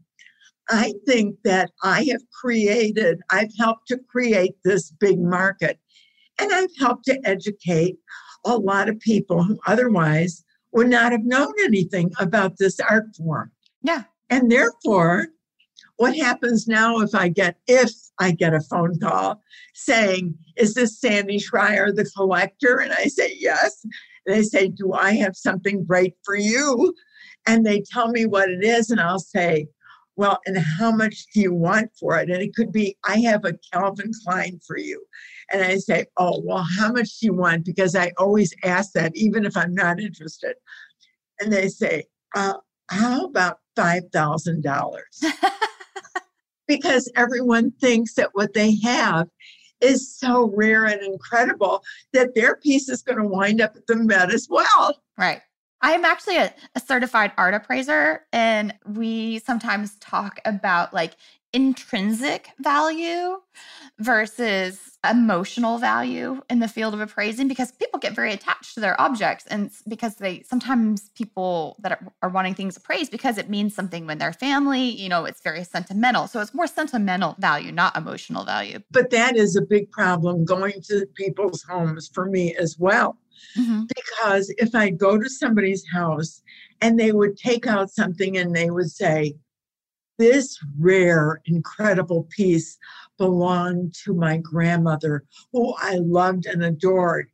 I 0.68 0.94
think 1.06 1.36
that 1.44 1.70
I 1.82 2.04
have 2.04 2.22
created, 2.30 3.20
I've 3.30 3.52
helped 3.58 3.88
to 3.88 3.98
create 4.08 4.54
this 4.64 4.90
big 4.90 5.20
market. 5.20 5.78
And 6.40 6.52
I've 6.52 6.74
helped 6.78 7.04
to 7.04 7.20
educate 7.24 7.96
a 8.44 8.56
lot 8.56 8.88
of 8.88 8.98
people 9.00 9.42
who 9.42 9.58
otherwise 9.66 10.43
would 10.74 10.88
not 10.88 11.12
have 11.12 11.24
known 11.24 11.52
anything 11.64 12.12
about 12.18 12.58
this 12.58 12.78
art 12.80 13.06
form. 13.16 13.50
Yeah. 13.82 14.02
And 14.28 14.50
therefore, 14.50 15.28
what 15.96 16.16
happens 16.16 16.66
now 16.66 17.00
if 17.00 17.14
I 17.14 17.28
get, 17.28 17.56
if 17.68 17.92
I 18.18 18.32
get 18.32 18.52
a 18.52 18.60
phone 18.60 18.98
call 18.98 19.40
saying, 19.74 20.34
Is 20.56 20.74
this 20.74 21.00
Sandy 21.00 21.38
Schreier, 21.38 21.94
the 21.94 22.10
collector? 22.16 22.78
And 22.78 22.92
I 22.92 23.04
say, 23.04 23.34
Yes. 23.38 23.86
And 24.26 24.34
they 24.34 24.42
say, 24.42 24.68
Do 24.68 24.92
I 24.92 25.12
have 25.12 25.36
something 25.36 25.84
great 25.84 26.14
for 26.24 26.36
you? 26.36 26.94
And 27.46 27.64
they 27.64 27.82
tell 27.92 28.08
me 28.08 28.26
what 28.26 28.50
it 28.50 28.64
is. 28.64 28.90
And 28.90 29.00
I'll 29.00 29.20
say, 29.20 29.68
Well, 30.16 30.40
and 30.46 30.58
how 30.58 30.90
much 30.90 31.26
do 31.32 31.40
you 31.40 31.54
want 31.54 31.90
for 31.98 32.18
it? 32.18 32.30
And 32.30 32.42
it 32.42 32.54
could 32.54 32.72
be, 32.72 32.96
I 33.04 33.18
have 33.20 33.44
a 33.44 33.58
Calvin 33.72 34.10
Klein 34.24 34.60
for 34.66 34.76
you. 34.76 35.04
And 35.52 35.62
I 35.62 35.76
say, 35.76 36.06
Oh, 36.16 36.40
well, 36.44 36.66
how 36.78 36.92
much 36.92 37.18
do 37.18 37.26
you 37.26 37.34
want? 37.34 37.64
Because 37.64 37.94
I 37.94 38.12
always 38.18 38.54
ask 38.62 38.92
that, 38.92 39.12
even 39.14 39.44
if 39.44 39.56
I'm 39.56 39.74
not 39.74 40.00
interested. 40.00 40.54
And 41.40 41.52
they 41.52 41.68
say, 41.68 42.04
uh, 42.34 42.54
How 42.90 43.24
about 43.24 43.58
$5,000? 43.76 44.98
because 46.66 47.10
everyone 47.16 47.72
thinks 47.72 48.14
that 48.14 48.30
what 48.32 48.54
they 48.54 48.76
have 48.76 49.28
is 49.80 50.16
so 50.16 50.50
rare 50.56 50.86
and 50.86 51.02
incredible 51.02 51.82
that 52.12 52.34
their 52.34 52.56
piece 52.56 52.88
is 52.88 53.02
going 53.02 53.18
to 53.18 53.26
wind 53.26 53.60
up 53.60 53.76
at 53.76 53.86
the 53.86 53.96
Met 53.96 54.32
as 54.32 54.48
well. 54.50 55.02
Right. 55.18 55.42
I'm 55.84 56.06
actually 56.06 56.38
a, 56.38 56.52
a, 56.74 56.80
certified 56.80 57.32
art 57.36 57.52
appraiser, 57.52 58.24
and 58.32 58.72
we 58.86 59.40
sometimes 59.40 59.96
talk 59.96 60.40
about 60.46 60.94
like 60.94 61.12
intrinsic 61.52 62.48
value 62.58 63.36
versus 63.98 64.98
emotional 65.08 65.76
value 65.76 66.40
in 66.48 66.58
the 66.60 66.66
field 66.66 66.94
of 66.94 67.00
appraising 67.00 67.48
because 67.48 67.70
people 67.72 68.00
get 68.00 68.14
very 68.14 68.32
attached 68.32 68.74
to 68.74 68.80
their 68.80 68.98
objects 69.00 69.46
and 69.48 69.70
because 69.86 70.16
they 70.16 70.42
sometimes 70.42 71.10
people 71.10 71.76
that 71.80 71.92
are, 71.92 72.12
are, 72.22 72.28
wanting 72.30 72.54
things 72.54 72.76
appraised 72.76 73.12
because 73.12 73.38
it 73.38 73.48
means 73.50 73.74
something 73.74 74.06
when 74.06 74.18
they're 74.18 74.32
family 74.32 74.82
you 74.82 75.08
know 75.08 75.26
it's 75.26 75.42
very 75.42 75.62
sentimental. 75.62 76.26
So 76.26 76.40
it's 76.40 76.54
more 76.54 76.66
sentimental 76.66 77.36
value 77.38 77.70
not 77.70 77.94
emotional 77.94 78.44
value. 78.44 78.80
But 78.90 79.10
that 79.10 79.36
is 79.36 79.54
a 79.54 79.62
big 79.62 79.90
problem 79.92 80.46
going 80.46 80.80
to 80.88 81.06
people's 81.14 81.62
homes 81.62 82.08
for 82.12 82.24
me 82.24 82.56
as 82.56 82.78
well 82.78 83.18
mm-hmm. 83.56 83.84
because 83.94 84.52
if 84.58 84.74
i 84.74 84.90
go 84.90 85.18
to 85.18 85.28
somebody's 85.28 85.84
house 85.92 86.42
and 86.80 86.98
they 86.98 87.12
would 87.12 87.36
take 87.36 87.66
out 87.66 87.90
something 87.90 88.36
and 88.36 88.54
they 88.54 88.70
would 88.70 88.90
say 88.90 89.34
this 90.18 90.58
rare 90.78 91.40
incredible 91.46 92.28
piece 92.30 92.78
belonged 93.18 93.94
to 94.04 94.14
my 94.14 94.38
grandmother, 94.38 95.24
who 95.52 95.74
I 95.78 95.96
loved 95.96 96.46
and 96.46 96.62
adored. 96.62 97.28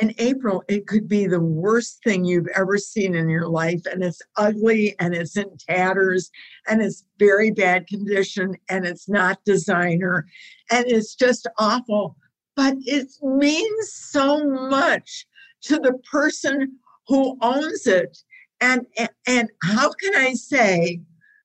And 0.00 0.14
April, 0.18 0.62
it 0.68 0.86
could 0.86 1.08
be 1.08 1.26
the 1.26 1.40
worst 1.40 2.00
thing 2.04 2.24
you've 2.24 2.46
ever 2.54 2.78
seen 2.78 3.16
in 3.16 3.28
your 3.28 3.48
life, 3.48 3.82
and 3.90 4.04
it's 4.04 4.22
ugly 4.36 4.94
and 5.00 5.12
it's 5.12 5.36
in 5.36 5.50
tatters 5.68 6.30
and 6.68 6.80
it's 6.80 7.04
very 7.18 7.50
bad 7.50 7.88
condition 7.88 8.56
and 8.68 8.86
it's 8.86 9.08
not 9.08 9.44
designer 9.44 10.26
and 10.70 10.86
it's 10.86 11.16
just 11.16 11.48
awful. 11.58 12.16
But 12.54 12.76
it 12.86 13.08
means 13.22 13.92
so 13.92 14.44
much 14.44 15.26
to 15.62 15.78
the 15.78 15.98
person 16.10 16.78
who 17.06 17.36
owns 17.40 17.86
it. 17.86 18.18
And, 18.60 18.86
and, 18.96 19.10
and 19.26 19.50
how 19.62 19.92
can 19.92 20.14
I 20.16 20.34
say 20.34 21.00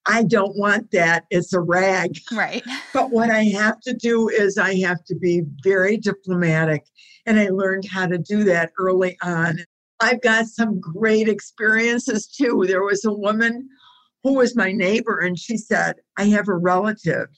I 0.05 0.23
don't 0.23 0.57
want 0.57 0.91
that. 0.91 1.25
It's 1.29 1.53
a 1.53 1.61
rag. 1.61 2.17
Right. 2.31 2.63
But 2.93 3.09
what 3.09 3.31
I 3.31 3.43
have 3.45 3.79
to 3.81 3.93
do 3.93 4.29
is 4.29 4.57
I 4.57 4.75
have 4.81 5.03
to 5.05 5.15
be 5.15 5.41
very 5.63 5.97
diplomatic. 5.97 6.85
And 7.25 7.39
I 7.39 7.49
learned 7.49 7.85
how 7.89 8.05
to 8.05 8.19
do 8.19 8.43
that 8.43 8.71
early 8.77 9.17
on. 9.23 9.59
I've 9.99 10.21
got 10.21 10.45
some 10.45 10.79
great 10.79 11.27
experiences 11.27 12.27
too. 12.27 12.65
There 12.67 12.83
was 12.83 13.03
a 13.05 13.13
woman 13.13 13.67
who 14.23 14.35
was 14.35 14.55
my 14.55 14.71
neighbor, 14.71 15.19
and 15.19 15.39
she 15.39 15.57
said, 15.57 15.95
I 16.17 16.25
have 16.25 16.47
a 16.47 16.55
relative 16.55 17.29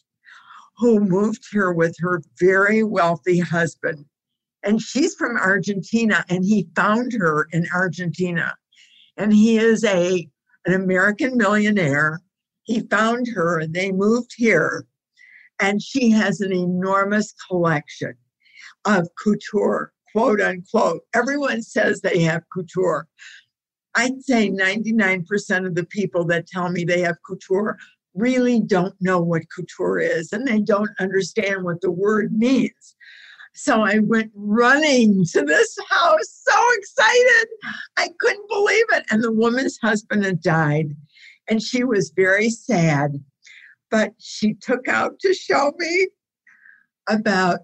who 0.78 1.00
moved 1.00 1.44
here 1.52 1.72
with 1.72 1.96
her 2.00 2.22
very 2.40 2.84
wealthy 2.84 3.40
husband. 3.40 4.06
And 4.66 4.82
she's 4.82 5.16
from 5.16 5.38
Argentina, 5.38 6.26
and 6.28 6.44
he 6.44 6.68
found 6.76 7.14
her 7.14 7.48
in 7.54 7.66
Argentina. 7.74 8.54
And 9.16 9.32
he 9.32 9.58
is 9.58 9.84
a 9.86 10.28
an 10.66 10.74
American 10.74 11.38
millionaire 11.38 12.20
he 12.66 12.82
found 12.82 13.28
her 13.34 13.60
and 13.60 13.74
they 13.74 13.92
moved 13.92 14.34
here. 14.36 14.86
And 15.62 15.82
she 15.82 16.12
has 16.12 16.42
an 16.42 16.52
enormous 16.52 17.34
collection 17.48 18.16
of 18.86 19.08
couture, 19.24 19.94
quote 20.12 20.42
unquote. 20.42 21.02
Everyone 21.14 21.62
says 21.62 22.02
they 22.02 22.20
have 22.22 22.44
couture. 22.54 23.08
I'd 23.96 24.22
say 24.22 24.50
99% 24.50 25.66
of 25.66 25.76
the 25.76 25.86
people 25.86 26.26
that 26.26 26.48
tell 26.48 26.70
me 26.70 26.84
they 26.84 27.00
have 27.02 27.16
couture 27.26 27.78
really 28.14 28.60
don't 28.60 28.96
know 29.00 29.22
what 29.22 29.44
couture 29.56 30.00
is 30.00 30.34
and 30.34 30.46
they 30.46 30.60
don't 30.60 30.90
understand 31.00 31.64
what 31.64 31.82
the 31.82 31.92
word 31.92 32.34
means. 32.34 32.96
So 33.56 33.82
I 33.82 34.00
went 34.00 34.32
running 34.36 35.24
to 35.32 35.42
this 35.42 35.78
house, 35.90 36.44
so 36.46 36.62
excited. 36.74 37.48
I 37.98 38.10
couldn't 38.20 38.50
believe 38.50 38.86
it. 38.92 39.06
And 39.10 39.24
the 39.24 39.32
woman's 39.32 39.80
husband 39.82 40.26
had 40.26 40.42
died 40.42 40.94
and 41.48 41.62
she 41.62 41.84
was 41.84 42.12
very 42.16 42.50
sad. 42.50 43.14
But 43.90 44.14
she 44.20 44.56
took 44.56 44.88
out 44.90 45.20
to 45.22 45.34
show 45.34 45.72
me 45.78 46.08
about 47.08 47.62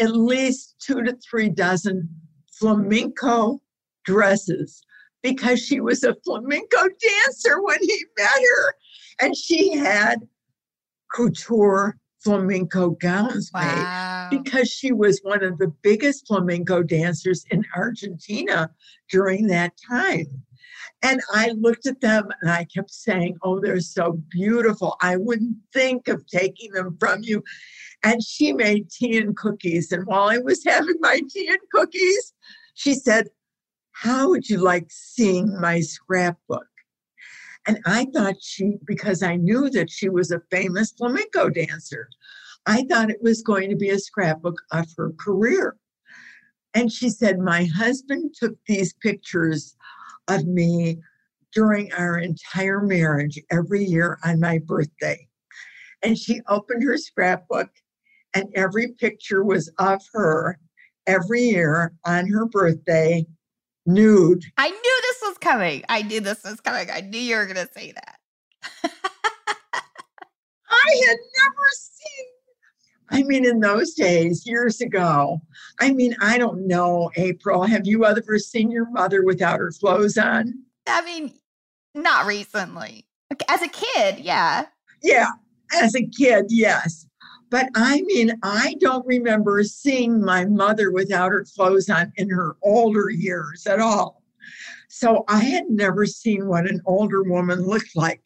at 0.00 0.16
least 0.16 0.76
two 0.80 1.02
to 1.02 1.16
three 1.16 1.50
dozen 1.50 2.08
flamenco 2.50 3.60
dresses 4.04 4.82
because 5.22 5.60
she 5.60 5.80
was 5.80 6.04
a 6.04 6.16
flamenco 6.24 6.88
dancer 7.02 7.62
when 7.62 7.78
he 7.82 8.04
met 8.16 8.30
her. 8.30 8.74
And 9.20 9.36
she 9.36 9.76
had 9.76 10.26
couture 11.14 11.98
flamenco 12.20 12.90
gowns 12.90 13.50
wow. 13.52 13.60
made 13.60 14.09
because 14.30 14.68
she 14.68 14.92
was 14.92 15.20
one 15.22 15.42
of 15.42 15.58
the 15.58 15.72
biggest 15.82 16.26
flamenco 16.26 16.82
dancers 16.82 17.44
in 17.50 17.64
Argentina 17.76 18.70
during 19.10 19.46
that 19.48 19.72
time. 19.88 20.26
And 21.02 21.20
I 21.32 21.50
looked 21.50 21.86
at 21.86 22.00
them 22.00 22.28
and 22.40 22.50
I 22.50 22.64
kept 22.64 22.90
saying, 22.90 23.38
Oh, 23.42 23.60
they're 23.60 23.80
so 23.80 24.20
beautiful. 24.30 24.96
I 25.00 25.16
wouldn't 25.16 25.56
think 25.72 26.08
of 26.08 26.26
taking 26.26 26.72
them 26.72 26.96
from 27.00 27.22
you. 27.22 27.42
And 28.02 28.22
she 28.22 28.52
made 28.52 28.90
tea 28.90 29.18
and 29.18 29.36
cookies. 29.36 29.92
And 29.92 30.06
while 30.06 30.28
I 30.28 30.38
was 30.38 30.64
having 30.64 30.96
my 31.00 31.20
tea 31.30 31.48
and 31.48 31.58
cookies, 31.72 32.34
she 32.74 32.94
said, 32.94 33.28
How 33.92 34.28
would 34.28 34.48
you 34.48 34.58
like 34.58 34.86
seeing 34.90 35.58
my 35.60 35.80
scrapbook? 35.80 36.66
And 37.66 37.78
I 37.84 38.06
thought 38.14 38.36
she, 38.40 38.76
because 38.86 39.22
I 39.22 39.36
knew 39.36 39.68
that 39.70 39.90
she 39.90 40.08
was 40.08 40.30
a 40.30 40.42
famous 40.50 40.92
flamenco 40.92 41.50
dancer, 41.50 42.08
I 42.66 42.84
thought 42.84 43.10
it 43.10 43.22
was 43.22 43.42
going 43.42 43.70
to 43.70 43.76
be 43.76 43.90
a 43.90 43.98
scrapbook 43.98 44.56
of 44.72 44.86
her 44.96 45.12
career. 45.18 45.76
And 46.74 46.92
she 46.92 47.10
said, 47.10 47.38
My 47.38 47.64
husband 47.64 48.34
took 48.38 48.56
these 48.66 48.92
pictures 48.94 49.76
of 50.28 50.46
me 50.46 50.98
during 51.52 51.92
our 51.92 52.18
entire 52.18 52.80
marriage 52.80 53.38
every 53.50 53.84
year 53.84 54.18
on 54.24 54.40
my 54.40 54.58
birthday. 54.58 55.26
And 56.02 56.16
she 56.16 56.40
opened 56.48 56.82
her 56.84 56.96
scrapbook, 56.96 57.70
and 58.34 58.48
every 58.54 58.92
picture 58.92 59.44
was 59.44 59.70
of 59.78 60.00
her 60.12 60.58
every 61.06 61.42
year 61.42 61.92
on 62.04 62.28
her 62.28 62.46
birthday, 62.46 63.26
nude. 63.84 64.44
I 64.56 64.70
knew 64.70 65.00
this 65.02 65.18
was 65.22 65.38
coming. 65.38 65.84
I 65.88 66.02
knew 66.02 66.20
this 66.20 66.44
was 66.44 66.60
coming. 66.60 66.88
I 66.90 67.00
knew 67.00 67.18
you 67.18 67.36
were 67.36 67.46
going 67.46 67.66
to 67.66 67.72
say 67.72 67.92
that. 67.92 68.18
I 70.70 71.02
had 71.06 71.16
never 71.16 71.66
seen 71.72 72.26
I 73.10 73.22
mean, 73.24 73.44
in 73.44 73.60
those 73.60 73.94
days, 73.94 74.46
years 74.46 74.80
ago, 74.80 75.40
I 75.80 75.92
mean, 75.92 76.14
I 76.20 76.38
don't 76.38 76.66
know, 76.66 77.10
April, 77.16 77.62
have 77.64 77.86
you 77.86 78.04
ever 78.04 78.38
seen 78.38 78.70
your 78.70 78.88
mother 78.90 79.24
without 79.24 79.58
her 79.58 79.72
clothes 79.72 80.16
on? 80.16 80.54
I 80.86 81.02
mean, 81.04 81.32
not 81.94 82.26
recently. 82.26 83.06
As 83.48 83.62
a 83.62 83.68
kid, 83.68 84.20
yeah. 84.20 84.66
Yeah, 85.02 85.30
as 85.72 85.94
a 85.94 86.06
kid, 86.06 86.46
yes. 86.50 87.06
But 87.50 87.68
I 87.74 88.02
mean, 88.02 88.32
I 88.44 88.76
don't 88.80 89.06
remember 89.06 89.62
seeing 89.64 90.24
my 90.24 90.44
mother 90.44 90.92
without 90.92 91.32
her 91.32 91.44
clothes 91.56 91.90
on 91.90 92.12
in 92.16 92.30
her 92.30 92.56
older 92.62 93.10
years 93.10 93.66
at 93.66 93.80
all. 93.80 94.22
So 94.88 95.24
I 95.28 95.40
had 95.40 95.64
never 95.68 96.06
seen 96.06 96.46
what 96.46 96.68
an 96.68 96.80
older 96.86 97.22
woman 97.24 97.66
looked 97.66 97.96
like. 97.96 98.22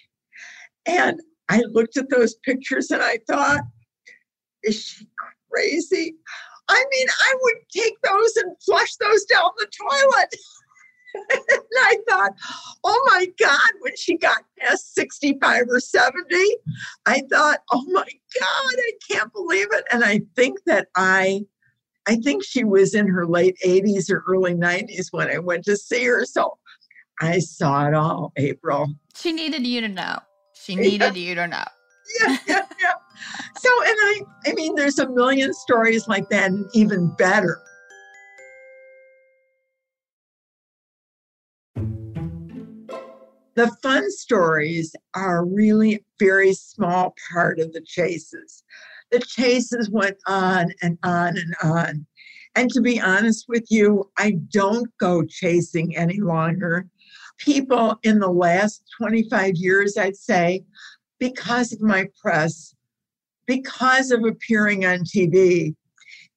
And 0.87 1.21
I 1.49 1.63
looked 1.71 1.97
at 1.97 2.11
those 2.11 2.35
pictures 2.37 2.91
and 2.91 3.03
I 3.03 3.19
thought, 3.27 3.61
is 4.65 4.83
she 4.83 5.07
crazy? 5.51 6.17
I 6.69 6.85
mean, 6.91 7.07
I 7.09 7.35
would 7.43 7.55
take 7.71 7.95
those 8.03 8.37
and 8.37 8.57
flush 8.65 8.97
those 8.97 9.25
down 9.27 9.51
the 9.59 9.67
toilet. 9.79 10.35
and 11.31 11.63
I 11.79 11.97
thought, 12.09 12.33
oh 12.83 13.11
my 13.15 13.27
God, 13.39 13.71
when 13.81 13.97
she 13.97 14.17
got 14.17 14.39
past 14.59 14.95
65 14.95 15.65
or 15.69 15.81
70, 15.81 16.57
I 17.07 17.23
thought, 17.31 17.61
oh 17.71 17.85
my 17.89 18.03
God, 18.03 18.49
I 18.79 18.93
can't 19.11 19.33
believe 19.33 19.69
it. 19.71 19.85
And 19.93 20.05
I 20.05 20.23
think 20.35 20.59
that 20.67 20.89
I, 20.97 21.43
I 22.09 22.17
think 22.17 22.45
she 22.45 22.65
was 22.65 22.95
in 22.95 23.07
her 23.09 23.27
late 23.27 23.57
80s 23.65 24.11
or 24.11 24.25
early 24.27 24.55
90s 24.55 25.09
when 25.13 25.31
I 25.31 25.39
went 25.39 25.65
to 25.67 25.77
see 25.77 26.05
her. 26.05 26.25
So 26.25 26.59
I 27.21 27.39
saw 27.39 27.87
it 27.87 27.95
all, 27.95 28.33
April. 28.37 28.95
She 29.15 29.33
needed 29.33 29.67
you 29.67 29.81
to 29.83 29.89
know. 29.89 30.19
She 30.55 30.75
needed 30.75 31.17
yeah. 31.17 31.29
you 31.29 31.35
to 31.37 31.47
know. 31.47 31.65
Yeah, 32.21 32.37
yeah, 32.47 32.67
yeah. 32.81 32.93
So, 33.57 33.71
and 33.83 33.97
I, 33.97 34.21
I 34.47 34.53
mean, 34.55 34.75
there's 34.75 34.99
a 34.99 35.09
million 35.09 35.53
stories 35.53 36.09
like 36.09 36.29
that, 36.31 36.51
and 36.51 36.67
even 36.75 37.09
better. 37.17 37.61
The 43.57 43.71
fun 43.83 44.11
stories 44.11 44.97
are 45.15 45.47
really 45.47 46.05
very 46.19 46.55
small 46.55 47.15
part 47.33 47.61
of 47.61 47.73
the 47.73 47.83
chases. 47.83 48.65
The 49.13 49.21
chases 49.21 49.89
went 49.91 50.17
on 50.27 50.73
and 50.83 50.99
on 51.05 51.37
and 51.39 51.55
on. 51.63 52.07
And 52.57 52.69
to 52.71 52.81
be 52.81 53.01
honest 53.01 53.47
with 53.49 53.67
you, 53.71 54.11
I 54.19 54.39
don't 54.53 54.91
go 54.99 55.25
chasing 55.25 55.97
any 55.97 56.21
longer. 56.21 56.89
People 57.39 57.97
in 58.03 58.19
the 58.19 58.31
last 58.31 58.83
25 58.99 59.55
years, 59.55 59.97
I'd 59.97 60.17
say, 60.17 60.65
because 61.21 61.73
of 61.73 61.81
my 61.81 62.09
press, 62.21 62.74
because 63.47 64.11
of 64.11 64.25
appearing 64.25 64.85
on 64.85 65.01
TV, 65.01 65.75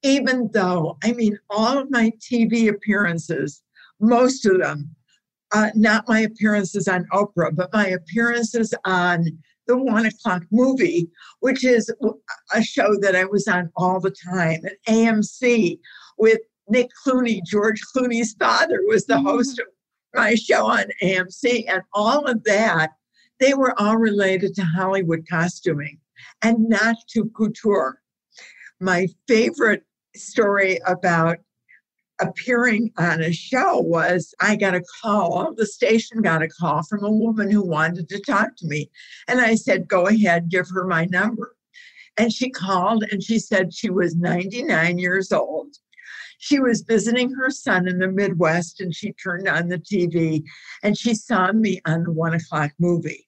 even 0.03 0.49
though, 0.53 0.97
I 1.03 1.13
mean, 1.13 1.37
all 1.49 1.77
of 1.77 1.89
my 1.91 2.11
TV 2.19 2.69
appearances, 2.69 3.61
most 3.99 4.45
of 4.45 4.59
them, 4.59 4.95
uh, 5.51 5.71
not 5.75 6.07
my 6.07 6.21
appearances 6.21 6.87
on 6.87 7.05
Oprah, 7.13 7.55
but 7.55 7.73
my 7.73 7.87
appearances 7.87 8.73
on 8.85 9.25
the 9.65 9.77
one 9.77 10.05
o'clock 10.05 10.43
movie, 10.51 11.09
which 11.39 11.63
is 11.63 11.91
a 12.53 12.63
show 12.63 12.97
that 13.01 13.15
I 13.15 13.25
was 13.25 13.47
on 13.47 13.69
all 13.75 13.99
the 13.99 14.15
time 14.31 14.61
at 14.65 14.73
AMC 14.87 15.79
with 16.17 16.39
Nick 16.69 16.89
Clooney. 17.05 17.41
George 17.45 17.81
Clooney's 17.95 18.33
father 18.39 18.79
was 18.87 19.05
the 19.05 19.15
mm-hmm. 19.15 19.27
host 19.27 19.59
of 19.59 19.65
my 20.15 20.35
show 20.35 20.65
on 20.65 20.85
AMC, 21.03 21.65
and 21.67 21.81
all 21.93 22.25
of 22.25 22.43
that, 22.45 22.91
they 23.39 23.53
were 23.53 23.79
all 23.79 23.97
related 23.97 24.55
to 24.55 24.63
Hollywood 24.63 25.25
costuming 25.29 25.99
and 26.41 26.69
not 26.69 26.95
to 27.13 27.29
couture. 27.35 28.01
My 28.79 29.07
favorite 29.27 29.83
story 30.15 30.79
about 30.85 31.37
appearing 32.19 32.91
on 32.97 33.21
a 33.21 33.31
show 33.31 33.79
was 33.79 34.33
I 34.41 34.55
got 34.55 34.75
a 34.75 34.83
call, 35.01 35.53
the 35.55 35.65
station 35.65 36.21
got 36.21 36.41
a 36.41 36.47
call 36.47 36.83
from 36.83 37.03
a 37.03 37.11
woman 37.11 37.51
who 37.51 37.65
wanted 37.65 38.09
to 38.09 38.19
talk 38.19 38.55
to 38.57 38.67
me. 38.67 38.89
And 39.27 39.39
I 39.39 39.55
said, 39.55 39.87
Go 39.87 40.07
ahead, 40.07 40.49
give 40.49 40.67
her 40.69 40.85
my 40.85 41.05
number. 41.05 41.55
And 42.17 42.33
she 42.33 42.49
called 42.49 43.03
and 43.11 43.21
she 43.21 43.37
said 43.39 43.73
she 43.73 43.89
was 43.89 44.15
99 44.15 44.97
years 44.97 45.31
old. 45.31 45.75
She 46.39 46.59
was 46.59 46.81
visiting 46.81 47.31
her 47.33 47.49
son 47.49 47.87
in 47.87 47.99
the 47.99 48.07
Midwest 48.07 48.79
and 48.81 48.93
she 48.93 49.13
turned 49.13 49.47
on 49.47 49.67
the 49.67 49.79
TV 49.79 50.43
and 50.83 50.97
she 50.97 51.13
saw 51.13 51.51
me 51.51 51.81
on 51.85 52.03
the 52.03 52.11
one 52.11 52.33
o'clock 52.33 52.71
movie. 52.79 53.27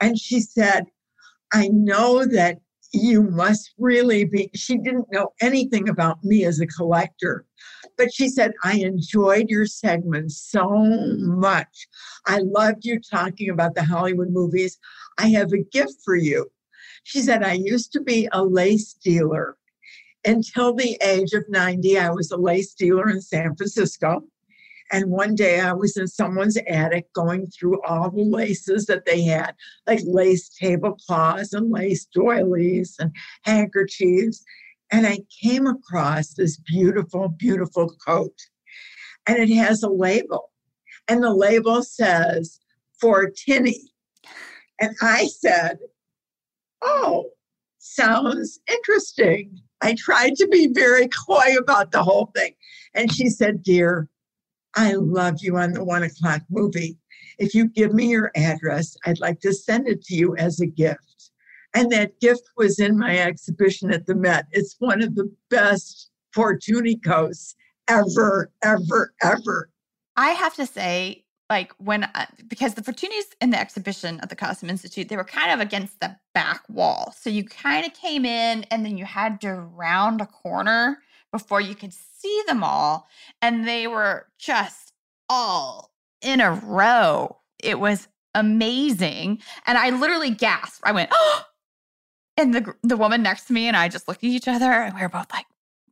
And 0.00 0.18
she 0.18 0.40
said, 0.40 0.86
I 1.52 1.68
know 1.68 2.24
that 2.26 2.58
you 2.92 3.22
must 3.22 3.72
really 3.78 4.24
be. 4.24 4.50
She 4.54 4.78
didn't 4.78 5.12
know 5.12 5.32
anything 5.40 5.88
about 5.88 6.22
me 6.24 6.44
as 6.44 6.60
a 6.60 6.66
collector, 6.66 7.44
but 7.96 8.12
she 8.12 8.28
said, 8.28 8.52
I 8.64 8.78
enjoyed 8.78 9.48
your 9.48 9.66
segment 9.66 10.32
so 10.32 10.68
much. 11.18 11.88
I 12.26 12.38
loved 12.38 12.84
you 12.84 13.00
talking 13.00 13.50
about 13.50 13.74
the 13.74 13.84
Hollywood 13.84 14.30
movies. 14.30 14.78
I 15.18 15.28
have 15.28 15.52
a 15.52 15.62
gift 15.72 15.96
for 16.04 16.16
you. 16.16 16.50
She 17.04 17.20
said, 17.20 17.42
I 17.42 17.54
used 17.54 17.92
to 17.92 18.00
be 18.00 18.28
a 18.32 18.44
lace 18.44 18.94
dealer. 18.94 19.56
Until 20.24 20.74
the 20.74 20.98
age 21.02 21.32
of 21.32 21.44
90, 21.48 21.98
I 21.98 22.10
was 22.10 22.30
a 22.30 22.36
lace 22.36 22.74
dealer 22.74 23.08
in 23.08 23.20
San 23.20 23.54
Francisco. 23.56 24.22
And 24.90 25.10
one 25.10 25.34
day 25.34 25.60
I 25.60 25.72
was 25.72 25.96
in 25.96 26.08
someone's 26.08 26.56
attic 26.66 27.12
going 27.12 27.48
through 27.48 27.82
all 27.82 28.10
the 28.10 28.22
laces 28.22 28.86
that 28.86 29.04
they 29.04 29.22
had, 29.22 29.54
like 29.86 30.00
lace 30.04 30.48
tablecloths 30.48 31.52
and 31.52 31.70
lace 31.70 32.06
doilies 32.06 32.96
and 32.98 33.14
handkerchiefs. 33.42 34.42
And 34.90 35.06
I 35.06 35.18
came 35.42 35.66
across 35.66 36.34
this 36.34 36.56
beautiful, 36.56 37.28
beautiful 37.28 37.94
coat. 38.06 38.34
And 39.26 39.38
it 39.38 39.54
has 39.54 39.82
a 39.82 39.90
label. 39.90 40.50
And 41.06 41.22
the 41.22 41.34
label 41.34 41.82
says, 41.82 42.58
Fortuny. 43.02 43.80
And 44.80 44.96
I 45.02 45.26
said, 45.26 45.78
Oh, 46.80 47.30
sounds 47.78 48.58
interesting. 48.70 49.58
I 49.80 49.94
tried 49.98 50.36
to 50.36 50.46
be 50.48 50.68
very 50.68 51.08
coy 51.26 51.56
about 51.58 51.92
the 51.92 52.02
whole 52.02 52.30
thing. 52.34 52.54
And 52.94 53.12
she 53.12 53.28
said, 53.28 53.62
Dear, 53.62 54.08
I 54.78 54.92
love 54.92 55.38
you 55.40 55.56
on 55.56 55.72
the 55.72 55.82
one 55.82 56.04
o'clock 56.04 56.42
movie. 56.50 56.96
If 57.40 57.52
you 57.52 57.66
give 57.66 57.92
me 57.92 58.06
your 58.10 58.30
address, 58.36 58.96
I'd 59.04 59.18
like 59.18 59.40
to 59.40 59.52
send 59.52 59.88
it 59.88 60.04
to 60.04 60.14
you 60.14 60.36
as 60.36 60.60
a 60.60 60.66
gift. 60.66 61.32
And 61.74 61.90
that 61.90 62.20
gift 62.20 62.42
was 62.56 62.78
in 62.78 62.96
my 62.96 63.18
exhibition 63.18 63.92
at 63.92 64.06
the 64.06 64.14
Met. 64.14 64.46
It's 64.52 64.76
one 64.78 65.02
of 65.02 65.16
the 65.16 65.28
best 65.50 66.10
Fortunicos 66.32 67.56
ever, 67.88 68.52
ever, 68.62 69.12
ever. 69.20 69.68
I 70.16 70.30
have 70.30 70.54
to 70.54 70.66
say, 70.66 71.24
like 71.50 71.72
when 71.78 72.04
uh, 72.04 72.26
because 72.46 72.74
the 72.74 72.82
Fortunys 72.82 73.34
in 73.40 73.50
the 73.50 73.58
exhibition 73.58 74.20
at 74.20 74.28
the 74.28 74.36
Costume 74.36 74.70
Institute, 74.70 75.08
they 75.08 75.16
were 75.16 75.24
kind 75.24 75.50
of 75.50 75.58
against 75.58 75.98
the 75.98 76.14
back 76.34 76.62
wall. 76.68 77.12
So 77.18 77.30
you 77.30 77.42
kind 77.42 77.84
of 77.84 77.94
came 77.94 78.24
in 78.24 78.62
and 78.70 78.86
then 78.86 78.96
you 78.96 79.06
had 79.06 79.40
to 79.40 79.54
round 79.54 80.20
a 80.20 80.26
corner 80.26 80.98
before 81.32 81.60
you 81.60 81.74
could 81.74 81.92
see 81.92 82.42
them 82.46 82.62
all. 82.62 83.08
And 83.42 83.66
they 83.66 83.86
were 83.86 84.26
just 84.38 84.92
all 85.28 85.92
in 86.22 86.40
a 86.40 86.52
row. 86.52 87.36
It 87.62 87.80
was 87.80 88.08
amazing. 88.34 89.40
And 89.66 89.78
I 89.78 89.90
literally 89.90 90.30
gasped. 90.30 90.82
I 90.84 90.92
went, 90.92 91.10
oh, 91.12 91.44
and 92.36 92.54
the, 92.54 92.74
the 92.82 92.96
woman 92.96 93.22
next 93.22 93.46
to 93.46 93.52
me 93.52 93.66
and 93.66 93.76
I 93.76 93.88
just 93.88 94.08
looked 94.08 94.22
at 94.22 94.30
each 94.30 94.48
other 94.48 94.70
and 94.70 94.94
we 94.94 95.00
were 95.00 95.08
both 95.08 95.32
like, 95.32 95.46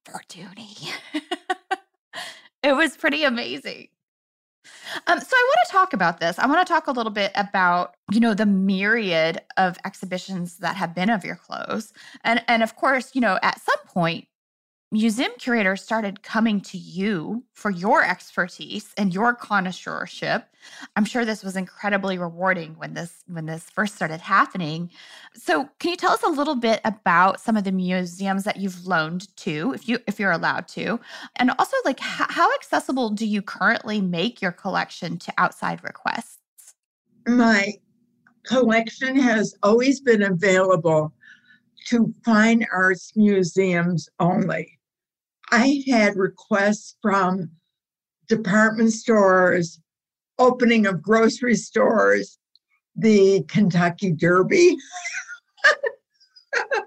Fortuny. 0.04 0.92
it 2.62 2.72
was 2.72 2.96
pretty 2.96 3.24
amazing. 3.24 3.88
Um, 5.06 5.18
so 5.20 5.26
I 5.32 5.44
want 5.48 5.58
to 5.66 5.72
talk 5.72 5.92
about 5.92 6.20
this. 6.20 6.38
I 6.38 6.46
want 6.46 6.64
to 6.64 6.72
talk 6.72 6.86
a 6.86 6.92
little 6.92 7.10
bit 7.12 7.32
about, 7.34 7.94
you 8.12 8.20
know, 8.20 8.34
the 8.34 8.46
myriad 8.46 9.40
of 9.56 9.78
exhibitions 9.84 10.58
that 10.58 10.76
have 10.76 10.94
been 10.94 11.10
of 11.10 11.24
your 11.24 11.36
clothes. 11.36 11.92
And 12.24 12.42
and 12.48 12.62
of 12.62 12.76
course, 12.76 13.14
you 13.14 13.20
know, 13.20 13.38
at 13.42 13.60
some 13.60 13.78
point 13.86 14.28
museum 14.92 15.32
curators 15.38 15.82
started 15.82 16.22
coming 16.22 16.60
to 16.60 16.78
you 16.78 17.44
for 17.52 17.70
your 17.70 18.04
expertise 18.04 18.92
and 18.96 19.12
your 19.12 19.34
connoisseurship. 19.34 20.44
I'm 20.94 21.04
sure 21.04 21.24
this 21.24 21.42
was 21.42 21.56
incredibly 21.56 22.18
rewarding 22.18 22.74
when 22.74 22.94
this 22.94 23.24
when 23.26 23.46
this 23.46 23.64
first 23.64 23.96
started 23.96 24.20
happening. 24.20 24.90
So 25.34 25.68
can 25.80 25.90
you 25.90 25.96
tell 25.96 26.12
us 26.12 26.22
a 26.22 26.28
little 26.28 26.54
bit 26.54 26.80
about 26.84 27.40
some 27.40 27.56
of 27.56 27.64
the 27.64 27.72
museums 27.72 28.44
that 28.44 28.58
you've 28.58 28.86
loaned 28.86 29.34
to 29.38 29.72
if 29.74 29.88
you 29.88 29.98
if 30.06 30.20
you're 30.20 30.32
allowed 30.32 30.68
to? 30.68 31.00
And 31.36 31.50
also 31.58 31.76
like 31.84 32.00
h- 32.00 32.30
how 32.30 32.54
accessible 32.54 33.10
do 33.10 33.26
you 33.26 33.42
currently 33.42 34.00
make 34.00 34.40
your 34.40 34.52
collection 34.52 35.18
to 35.18 35.32
outside 35.36 35.82
requests? 35.82 36.38
My 37.26 37.72
collection 38.44 39.18
has 39.18 39.54
always 39.62 40.00
been 40.00 40.22
available 40.22 41.12
to 41.86 42.12
fine 42.24 42.64
arts 42.72 43.12
museums 43.16 44.08
only. 44.18 44.75
I 45.50 45.82
had 45.88 46.16
requests 46.16 46.96
from 47.02 47.50
department 48.28 48.92
stores, 48.92 49.80
opening 50.38 50.86
of 50.86 51.02
grocery 51.02 51.54
stores, 51.54 52.38
the 52.96 53.44
Kentucky 53.48 54.12
Derby, 54.12 54.76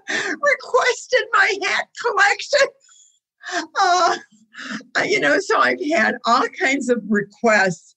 requested 0.08 1.24
my 1.32 1.58
hat 1.62 1.88
collection. 2.04 2.68
Uh, 3.80 4.16
you 5.04 5.20
know, 5.20 5.38
so 5.40 5.58
I've 5.58 5.82
had 5.92 6.16
all 6.26 6.46
kinds 6.60 6.88
of 6.88 7.02
requests, 7.08 7.96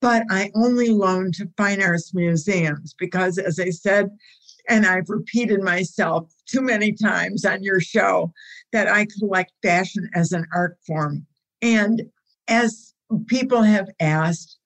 but 0.00 0.24
I 0.30 0.50
only 0.54 0.90
loan 0.90 1.30
to 1.32 1.48
fine 1.56 1.82
arts 1.82 2.12
museums 2.14 2.94
because, 2.98 3.38
as 3.38 3.60
I 3.60 3.70
said, 3.70 4.10
and 4.70 4.86
I've 4.86 5.10
repeated 5.10 5.60
myself 5.60 6.32
too 6.46 6.62
many 6.62 6.92
times 6.92 7.44
on 7.44 7.62
your 7.62 7.80
show, 7.80 8.32
that 8.72 8.88
I 8.88 9.06
collect 9.18 9.52
fashion 9.62 10.08
as 10.14 10.32
an 10.32 10.46
art 10.54 10.78
form. 10.86 11.26
And 11.60 12.02
as 12.48 12.94
people 13.26 13.62
have 13.62 13.90
asked, 14.00 14.56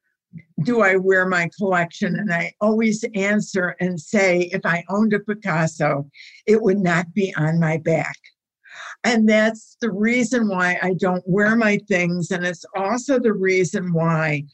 do 0.62 0.82
I 0.82 0.96
wear 0.96 1.26
my 1.26 1.48
collection? 1.56 2.16
And 2.16 2.32
I 2.32 2.52
always 2.60 3.04
answer 3.14 3.76
and 3.80 3.98
say, 3.98 4.50
if 4.52 4.60
I 4.64 4.84
owned 4.88 5.14
a 5.14 5.20
Picasso, 5.20 6.08
it 6.46 6.62
would 6.62 6.78
not 6.78 7.12
be 7.14 7.34
on 7.36 7.58
my 7.58 7.78
back. 7.78 8.16
And 9.04 9.28
that's 9.28 9.76
the 9.80 9.90
reason 9.90 10.48
why 10.48 10.78
I 10.82 10.94
don't 10.94 11.22
wear 11.26 11.56
my 11.56 11.78
things. 11.88 12.30
And 12.30 12.44
it's 12.44 12.64
also 12.76 13.18
the 13.18 13.32
reason 13.32 13.92
why 13.92 14.44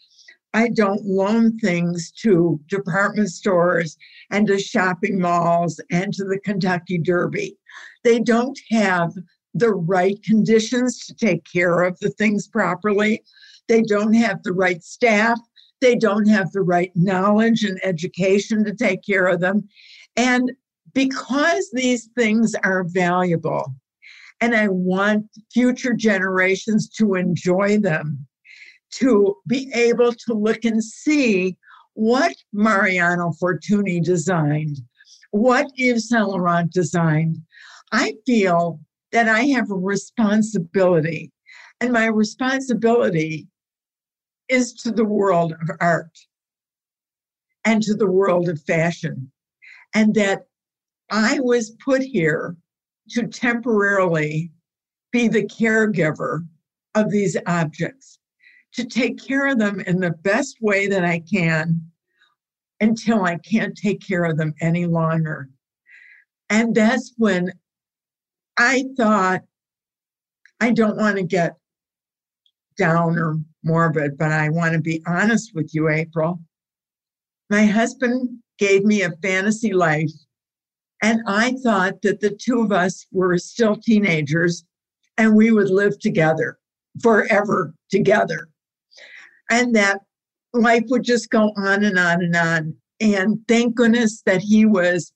I 0.52 0.68
don't 0.68 1.04
loan 1.04 1.58
things 1.58 2.10
to 2.22 2.60
department 2.66 3.30
stores 3.30 3.96
and 4.30 4.46
to 4.48 4.58
shopping 4.58 5.20
malls 5.20 5.80
and 5.90 6.12
to 6.14 6.24
the 6.24 6.40
Kentucky 6.40 6.98
Derby. 6.98 7.56
They 8.02 8.18
don't 8.18 8.58
have 8.70 9.12
the 9.54 9.72
right 9.72 10.20
conditions 10.22 11.06
to 11.06 11.14
take 11.14 11.44
care 11.50 11.82
of 11.82 11.98
the 12.00 12.10
things 12.10 12.48
properly. 12.48 13.22
They 13.68 13.82
don't 13.82 14.14
have 14.14 14.42
the 14.42 14.52
right 14.52 14.82
staff. 14.82 15.38
They 15.80 15.94
don't 15.94 16.28
have 16.28 16.52
the 16.52 16.62
right 16.62 16.90
knowledge 16.94 17.64
and 17.64 17.80
education 17.84 18.64
to 18.64 18.74
take 18.74 19.04
care 19.04 19.26
of 19.26 19.40
them. 19.40 19.68
And 20.16 20.52
because 20.92 21.70
these 21.72 22.08
things 22.16 22.54
are 22.64 22.84
valuable 22.84 23.74
and 24.40 24.54
I 24.54 24.68
want 24.68 25.26
future 25.52 25.94
generations 25.94 26.88
to 26.96 27.14
enjoy 27.14 27.78
them, 27.78 28.26
to 28.92 29.36
be 29.46 29.70
able 29.72 30.12
to 30.12 30.34
look 30.34 30.64
and 30.64 30.82
see 30.82 31.56
what 31.94 32.34
Mariano 32.52 33.32
Fortuny 33.40 34.02
designed, 34.02 34.78
what 35.30 35.70
Yves 35.76 36.08
Saint 36.08 36.28
Laurent 36.28 36.72
designed. 36.72 37.38
I 37.92 38.14
feel 38.26 38.80
that 39.12 39.28
I 39.28 39.42
have 39.46 39.70
a 39.70 39.74
responsibility, 39.74 41.32
and 41.80 41.92
my 41.92 42.06
responsibility 42.06 43.48
is 44.48 44.72
to 44.74 44.90
the 44.90 45.04
world 45.04 45.52
of 45.52 45.70
art 45.80 46.16
and 47.64 47.82
to 47.82 47.94
the 47.94 48.10
world 48.10 48.48
of 48.48 48.62
fashion, 48.62 49.30
and 49.94 50.14
that 50.14 50.46
I 51.10 51.40
was 51.40 51.76
put 51.84 52.02
here 52.02 52.56
to 53.10 53.26
temporarily 53.26 54.52
be 55.10 55.26
the 55.28 55.42
caregiver 55.42 56.46
of 56.94 57.10
these 57.10 57.36
objects, 57.46 58.19
to 58.74 58.84
take 58.84 59.24
care 59.24 59.48
of 59.48 59.58
them 59.58 59.80
in 59.80 60.00
the 60.00 60.10
best 60.10 60.58
way 60.60 60.86
that 60.86 61.04
I 61.04 61.20
can 61.20 61.80
until 62.80 63.24
I 63.24 63.36
can't 63.36 63.76
take 63.76 64.06
care 64.06 64.24
of 64.24 64.36
them 64.36 64.54
any 64.60 64.86
longer. 64.86 65.48
And 66.48 66.74
that's 66.74 67.12
when 67.16 67.52
I 68.56 68.84
thought, 68.96 69.42
I 70.60 70.70
don't 70.70 70.96
want 70.96 71.16
to 71.16 71.22
get 71.22 71.56
down 72.76 73.18
or 73.18 73.38
morbid, 73.62 74.16
but 74.16 74.32
I 74.32 74.48
want 74.48 74.72
to 74.72 74.80
be 74.80 75.02
honest 75.06 75.54
with 75.54 75.74
you, 75.74 75.88
April. 75.88 76.40
My 77.48 77.66
husband 77.66 78.38
gave 78.58 78.84
me 78.84 79.02
a 79.02 79.10
fantasy 79.22 79.72
life 79.72 80.10
and 81.02 81.22
I 81.26 81.52
thought 81.62 82.02
that 82.02 82.20
the 82.20 82.30
two 82.30 82.60
of 82.60 82.72
us 82.72 83.06
were 83.10 83.38
still 83.38 83.76
teenagers 83.76 84.64
and 85.16 85.34
we 85.34 85.50
would 85.50 85.70
live 85.70 85.98
together 85.98 86.58
forever 87.02 87.74
together. 87.90 88.49
And 89.50 89.74
that 89.74 90.00
life 90.52 90.84
would 90.88 91.02
just 91.02 91.30
go 91.30 91.52
on 91.56 91.84
and 91.84 91.98
on 91.98 92.22
and 92.22 92.36
on. 92.36 92.76
And 93.00 93.38
thank 93.48 93.74
goodness 93.74 94.22
that 94.26 94.40
he 94.40 94.64
was 94.66 95.12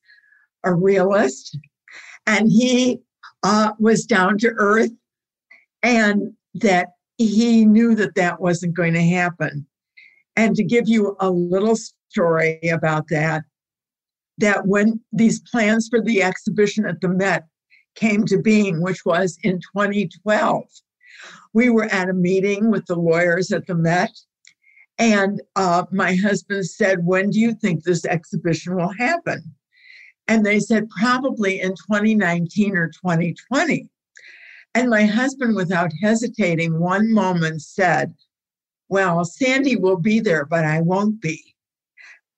a 0.64 0.74
realist 0.74 1.58
and 2.26 2.50
he 2.50 3.00
uh, 3.42 3.72
was 3.78 4.04
down 4.04 4.38
to 4.38 4.52
earth 4.56 4.90
and 5.82 6.32
that 6.54 6.88
he 7.18 7.64
knew 7.64 7.94
that 7.94 8.14
that 8.14 8.40
wasn't 8.40 8.74
going 8.74 8.94
to 8.94 9.02
happen. 9.02 9.66
And 10.36 10.56
to 10.56 10.64
give 10.64 10.88
you 10.88 11.16
a 11.20 11.30
little 11.30 11.76
story 12.08 12.58
about 12.72 13.08
that, 13.08 13.44
that 14.38 14.66
when 14.66 15.00
these 15.12 15.40
plans 15.40 15.88
for 15.88 16.00
the 16.00 16.22
exhibition 16.22 16.86
at 16.86 17.00
the 17.00 17.08
Met 17.08 17.44
came 17.94 18.24
to 18.26 18.38
being, 18.38 18.82
which 18.82 19.04
was 19.04 19.38
in 19.44 19.60
2012, 19.76 20.64
we 21.54 21.70
were 21.70 21.84
at 21.84 22.10
a 22.10 22.12
meeting 22.12 22.70
with 22.70 22.84
the 22.86 22.96
lawyers 22.96 23.52
at 23.52 23.66
the 23.66 23.74
Met. 23.74 24.10
And 24.98 25.40
uh, 25.56 25.84
my 25.90 26.14
husband 26.14 26.66
said, 26.66 27.06
When 27.06 27.30
do 27.30 27.40
you 27.40 27.54
think 27.54 27.82
this 27.82 28.04
exhibition 28.04 28.76
will 28.76 28.92
happen? 28.92 29.54
And 30.28 30.44
they 30.44 30.60
said, 30.60 30.90
Probably 30.90 31.60
in 31.60 31.70
2019 31.70 32.76
or 32.76 32.88
2020. 32.88 33.88
And 34.74 34.90
my 34.90 35.06
husband, 35.06 35.54
without 35.54 35.92
hesitating 36.02 36.78
one 36.78 37.12
moment, 37.12 37.62
said, 37.62 38.14
Well, 38.88 39.24
Sandy 39.24 39.76
will 39.76 39.98
be 39.98 40.20
there, 40.20 40.44
but 40.44 40.64
I 40.64 40.80
won't 40.80 41.20
be. 41.20 41.54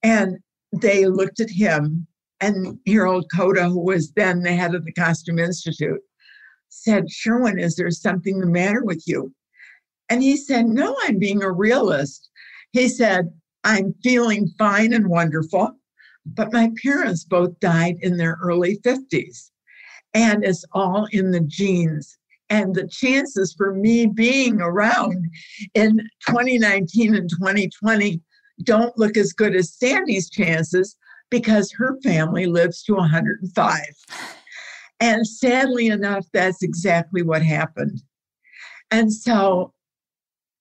And 0.02 0.38
they 0.72 1.06
looked 1.06 1.40
at 1.40 1.50
him, 1.50 2.06
and 2.40 2.78
Harold 2.86 3.26
Koda, 3.34 3.68
who 3.68 3.80
was 3.80 4.12
then 4.12 4.42
the 4.42 4.52
head 4.52 4.74
of 4.74 4.84
the 4.84 4.92
Costume 4.92 5.38
Institute, 5.38 6.00
said, 6.82 7.10
Sherwin, 7.10 7.58
is 7.58 7.76
there 7.76 7.90
something 7.90 8.38
the 8.38 8.46
matter 8.46 8.84
with 8.84 9.02
you? 9.06 9.32
And 10.08 10.22
he 10.22 10.36
said, 10.36 10.66
No, 10.66 10.96
I'm 11.02 11.18
being 11.18 11.42
a 11.42 11.50
realist. 11.50 12.28
He 12.72 12.88
said, 12.88 13.30
I'm 13.64 13.94
feeling 14.02 14.52
fine 14.58 14.92
and 14.92 15.08
wonderful, 15.08 15.72
but 16.24 16.52
my 16.52 16.70
parents 16.82 17.24
both 17.24 17.58
died 17.58 17.96
in 18.00 18.16
their 18.16 18.38
early 18.40 18.78
50s, 18.78 19.50
and 20.14 20.44
it's 20.44 20.64
all 20.72 21.08
in 21.10 21.32
the 21.32 21.40
genes. 21.40 22.16
And 22.48 22.74
the 22.74 22.86
chances 22.86 23.52
for 23.52 23.74
me 23.74 24.06
being 24.06 24.60
around 24.60 25.28
in 25.74 25.98
2019 26.28 27.16
and 27.16 27.28
2020 27.28 28.20
don't 28.62 28.96
look 28.96 29.16
as 29.16 29.32
good 29.32 29.56
as 29.56 29.74
Sandy's 29.74 30.30
chances 30.30 30.96
because 31.28 31.72
her 31.72 31.98
family 32.02 32.46
lives 32.46 32.84
to 32.84 32.94
105. 32.94 33.80
And 35.00 35.26
sadly 35.26 35.88
enough, 35.88 36.26
that's 36.32 36.62
exactly 36.62 37.22
what 37.22 37.42
happened. 37.42 38.02
And 38.90 39.12
so 39.12 39.74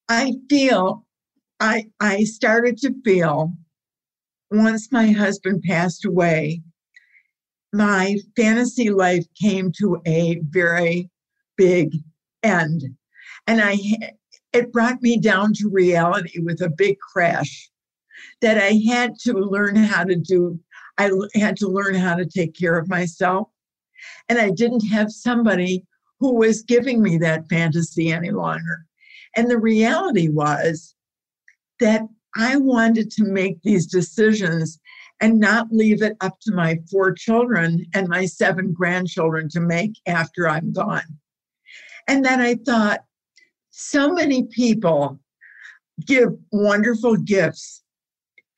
I 0.09 0.33
feel, 0.49 1.05
I, 1.59 1.85
I 1.99 2.23
started 2.23 2.77
to 2.79 2.93
feel 3.03 3.53
once 4.51 4.91
my 4.91 5.11
husband 5.11 5.63
passed 5.63 6.05
away, 6.05 6.61
my 7.73 8.17
fantasy 8.35 8.89
life 8.89 9.25
came 9.41 9.71
to 9.79 10.01
a 10.05 10.39
very 10.49 11.09
big 11.57 11.93
end. 12.43 12.83
And 13.47 13.61
I, 13.61 13.77
it 14.53 14.71
brought 14.71 15.01
me 15.01 15.19
down 15.19 15.53
to 15.55 15.69
reality 15.69 16.39
with 16.39 16.61
a 16.61 16.69
big 16.69 16.97
crash 16.99 17.69
that 18.41 18.57
I 18.57 18.79
had 18.87 19.17
to 19.23 19.33
learn 19.33 19.75
how 19.75 20.03
to 20.03 20.15
do, 20.15 20.59
I 20.97 21.11
had 21.35 21.57
to 21.57 21.67
learn 21.67 21.95
how 21.95 22.15
to 22.15 22.25
take 22.25 22.57
care 22.57 22.77
of 22.77 22.89
myself. 22.89 23.49
And 24.29 24.39
I 24.39 24.49
didn't 24.49 24.87
have 24.87 25.11
somebody 25.11 25.83
who 26.19 26.35
was 26.35 26.63
giving 26.63 27.01
me 27.01 27.17
that 27.17 27.47
fantasy 27.49 28.11
any 28.11 28.31
longer. 28.31 28.85
And 29.35 29.49
the 29.49 29.59
reality 29.59 30.29
was 30.29 30.95
that 31.79 32.01
I 32.35 32.57
wanted 32.57 33.11
to 33.11 33.23
make 33.23 33.61
these 33.61 33.85
decisions 33.85 34.79
and 35.21 35.39
not 35.39 35.71
leave 35.71 36.01
it 36.01 36.17
up 36.21 36.39
to 36.41 36.53
my 36.53 36.79
four 36.91 37.13
children 37.13 37.85
and 37.93 38.07
my 38.07 38.25
seven 38.25 38.73
grandchildren 38.73 39.49
to 39.49 39.61
make 39.61 39.93
after 40.07 40.47
I'm 40.47 40.73
gone. 40.73 41.19
And 42.07 42.23
then 42.23 42.41
I 42.41 42.55
thought, 42.55 43.01
so 43.71 44.13
many 44.13 44.43
people 44.43 45.19
give 46.05 46.29
wonderful 46.51 47.17
gifts 47.17 47.83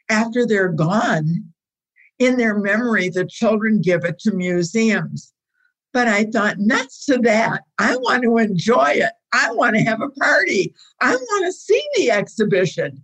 after 0.09 0.45
they're 0.45 0.71
gone, 0.71 1.53
in 2.19 2.37
their 2.37 2.57
memory, 2.57 3.09
the 3.09 3.25
children 3.25 3.81
give 3.81 4.03
it 4.03 4.19
to 4.19 4.33
museums. 4.33 5.33
But 5.97 6.07
I 6.07 6.25
thought, 6.25 6.59
nuts 6.59 7.07
to 7.07 7.17
that. 7.23 7.63
I 7.79 7.97
want 7.97 8.21
to 8.21 8.37
enjoy 8.37 8.91
it. 8.97 9.13
I 9.33 9.51
want 9.53 9.75
to 9.77 9.81
have 9.81 9.99
a 9.99 10.09
party. 10.09 10.75
I 11.01 11.15
want 11.15 11.45
to 11.47 11.51
see 11.51 11.83
the 11.95 12.11
exhibition. 12.11 13.03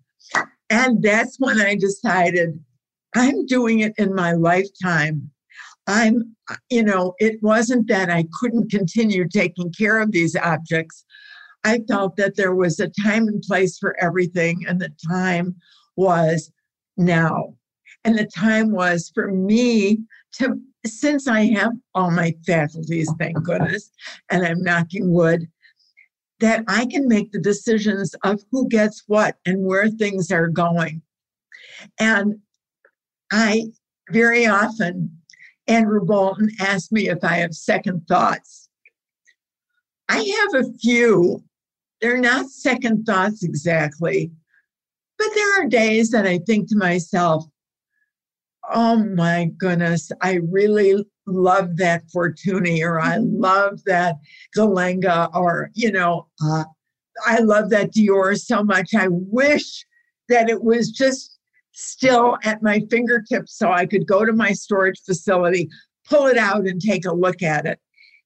And 0.70 1.02
that's 1.02 1.40
when 1.40 1.60
I 1.60 1.74
decided 1.74 2.64
I'm 3.16 3.48
doing 3.48 3.80
it 3.80 3.96
in 3.98 4.14
my 4.14 4.34
lifetime. 4.34 5.32
I'm, 5.88 6.36
you 6.70 6.84
know, 6.84 7.16
it 7.18 7.42
wasn't 7.42 7.88
that 7.88 8.12
I 8.12 8.26
couldn't 8.40 8.70
continue 8.70 9.28
taking 9.28 9.74
care 9.74 10.00
of 10.00 10.12
these 10.12 10.36
objects. 10.36 11.04
I 11.64 11.80
felt 11.88 12.16
that 12.18 12.36
there 12.36 12.54
was 12.54 12.80
a 12.80 12.90
time 12.90 13.28
and 13.28 13.42
place 13.42 13.80
for 13.80 13.96
everything, 14.00 14.66
and 14.68 14.80
the 14.80 14.94
time 15.10 15.56
was 15.96 16.52
now. 16.96 17.56
And 18.04 18.20
the 18.20 18.28
time 18.28 18.72
was 18.72 19.12
for 19.16 19.32
me 19.32 20.04
to, 20.34 20.60
since 20.86 21.28
I 21.28 21.46
have 21.54 21.72
all 21.94 22.12
my 22.12 22.34
faculties, 22.46 23.12
thank 23.20 23.42
goodness, 23.44 23.92
and 24.30 24.46
I'm 24.46 24.64
knocking 24.64 25.12
wood, 25.12 25.48
that 26.40 26.64
I 26.68 26.86
can 26.86 27.08
make 27.08 27.32
the 27.32 27.40
decisions 27.40 28.16
of 28.24 28.42
who 28.52 28.68
gets 28.68 29.04
what 29.08 29.38
and 29.46 29.64
where 29.66 29.90
things 29.90 30.32
are 30.32 30.48
going. 30.48 31.02
And 32.00 32.40
I 33.32 33.68
very 34.12 34.46
often, 34.46 35.18
Andrew 35.68 36.04
Bolton 36.04 36.50
asked 36.60 36.92
me 36.92 37.08
if 37.10 37.24
I 37.24 37.36
have 37.36 37.54
second 37.54 38.06
thoughts. 38.08 38.70
I 40.10 40.18
have 40.18 40.66
a 40.66 40.74
few. 40.80 41.44
They're 42.02 42.18
not 42.18 42.50
second 42.50 43.06
thoughts 43.06 43.44
exactly, 43.44 44.30
but 45.18 45.30
there 45.34 45.62
are 45.62 45.70
days 45.70 46.12
that 46.12 46.28
I 46.28 46.40
think 46.40 46.68
to 46.70 46.78
myself, 46.78 47.46
oh 48.72 49.04
my 49.16 49.50
goodness, 49.58 50.12
I 50.22 50.40
really 50.50 51.06
love 51.26 51.78
that 51.78 52.04
Fortuny, 52.14 52.82
or 52.82 53.00
I 53.00 53.18
mm-hmm. 53.18 53.42
love 53.42 53.84
that 53.86 54.16
Gallenga, 54.56 55.30
or, 55.34 55.70
you 55.74 55.92
know, 55.92 56.28
uh, 56.44 56.64
I 57.26 57.40
love 57.40 57.70
that 57.70 57.94
Dior 57.94 58.38
so 58.38 58.64
much. 58.64 58.94
I 58.96 59.08
wish 59.10 59.86
that 60.30 60.50
it 60.50 60.64
was 60.64 60.90
just 60.90 61.38
still 61.72 62.38
at 62.44 62.64
my 62.64 62.82
fingertips 62.90 63.58
so 63.58 63.72
I 63.72 63.86
could 63.86 64.08
go 64.08 64.26
to 64.26 64.34
my 64.34 64.52
storage 64.54 65.00
facility, 65.06 65.70
pull 66.08 66.28
it 66.28 66.38
out, 66.38 66.68
and 66.68 66.82
take 66.82 67.06
a 67.06 67.14
look 67.14 67.42
at 67.42 67.66
it. 67.66 67.80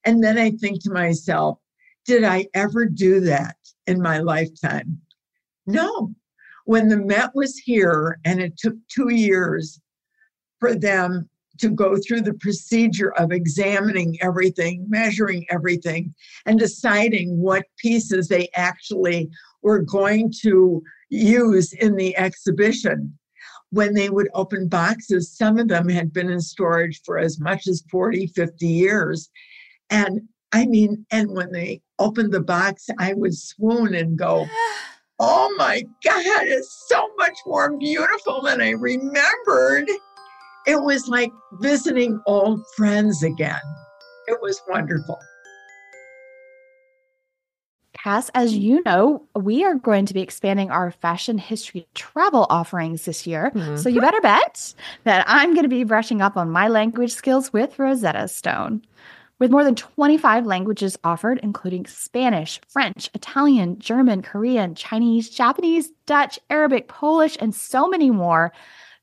And 0.06 0.24
then 0.24 0.38
I 0.38 0.52
think 0.52 0.84
to 0.84 0.92
myself, 0.92 1.60
did 2.06 2.24
I 2.24 2.48
ever 2.54 2.86
do 2.86 3.20
that 3.22 3.58
in 3.88 4.02
my 4.02 4.20
lifetime? 4.20 5.00
No, 5.66 6.14
when 6.66 6.88
the 6.88 6.98
Met 6.98 7.32
was 7.36 7.58
here, 7.58 8.20
and 8.24 8.42
it 8.42 8.58
took 8.58 8.76
two 8.90 9.14
years 9.14 9.80
for 10.60 10.76
them 10.76 11.30
to 11.60 11.70
go 11.70 11.98
through 11.98 12.22
the 12.22 12.34
procedure 12.36 13.12
of 13.14 13.32
examining 13.32 14.18
everything, 14.22 14.86
measuring 14.88 15.46
everything, 15.50 16.14
and 16.46 16.60
deciding 16.60 17.40
what 17.40 17.66
pieces 17.78 18.28
they 18.28 18.50
actually 18.56 19.30
were 19.62 19.82
going 19.82 20.32
to 20.42 20.84
use 21.10 21.74
in 21.74 21.96
the 21.96 22.16
exhibition. 22.18 23.18
When 23.72 23.94
they 23.94 24.10
would 24.10 24.30
open 24.34 24.68
boxes, 24.68 25.36
some 25.36 25.58
of 25.58 25.68
them 25.68 25.90
had 25.90 26.14
been 26.14 26.30
in 26.30 26.40
storage 26.40 27.02
for 27.04 27.18
as 27.18 27.40
much 27.40 27.68
as 27.68 27.84
40, 27.92 28.28
50 28.28 28.68
years. 28.68 29.30
And 29.90 30.22
I 30.54 30.66
mean, 30.66 31.06
and 31.12 31.32
when 31.32 31.52
they 31.52 31.82
opened 32.00 32.32
the 32.32 32.42
box, 32.42 32.88
I 32.98 33.14
would 33.14 33.36
swoon 33.38 33.94
and 33.94 34.18
go, 34.18 34.46
Oh 35.20 35.54
my 35.58 35.82
God, 36.04 36.24
it's 36.46 36.86
so 36.88 37.10
much 37.18 37.36
more 37.48 37.76
beautiful 37.76 38.40
than 38.44 38.62
I 38.62 38.70
remembered. 38.70 39.90
It 40.68 40.84
was 40.84 41.08
like 41.08 41.32
visiting 41.54 42.22
old 42.26 42.62
friends 42.76 43.24
again. 43.24 43.62
It 44.28 44.38
was 44.42 44.62
wonderful. 44.68 45.18
Cass, 47.94 48.30
as 48.36 48.54
you 48.54 48.84
know, 48.84 49.24
we 49.34 49.64
are 49.64 49.76
going 49.76 50.06
to 50.06 50.14
be 50.14 50.22
expanding 50.22 50.70
our 50.70 50.92
fashion 50.92 51.38
history 51.38 51.88
travel 51.96 52.46
offerings 52.50 53.06
this 53.06 53.26
year. 53.26 53.50
Mm-hmm. 53.56 53.78
So 53.78 53.88
you 53.88 54.02
better 54.02 54.20
bet 54.20 54.74
that 55.06 55.24
I'm 55.26 55.54
going 55.54 55.64
to 55.64 55.70
be 55.70 55.86
brushing 55.86 56.22
up 56.22 56.36
on 56.36 56.52
my 56.52 56.68
language 56.68 57.14
skills 57.14 57.54
with 57.54 57.80
Rosetta 57.80 58.28
Stone. 58.28 58.82
With 59.40 59.52
more 59.52 59.64
than 59.64 59.76
25 59.76 60.46
languages 60.46 60.98
offered, 61.04 61.40
including 61.44 61.86
Spanish, 61.86 62.60
French, 62.68 63.10
Italian, 63.14 63.80
German, 63.80 64.22
Korean, 64.22 64.76
Chinese, 64.76 65.30
Japanese, 65.30 65.92
Dutch, 66.08 66.40
Arabic, 66.50 66.88
Polish, 66.90 67.38
and 67.40 67.56
so 67.56 67.88
many 67.88 68.10
more, 68.10 68.52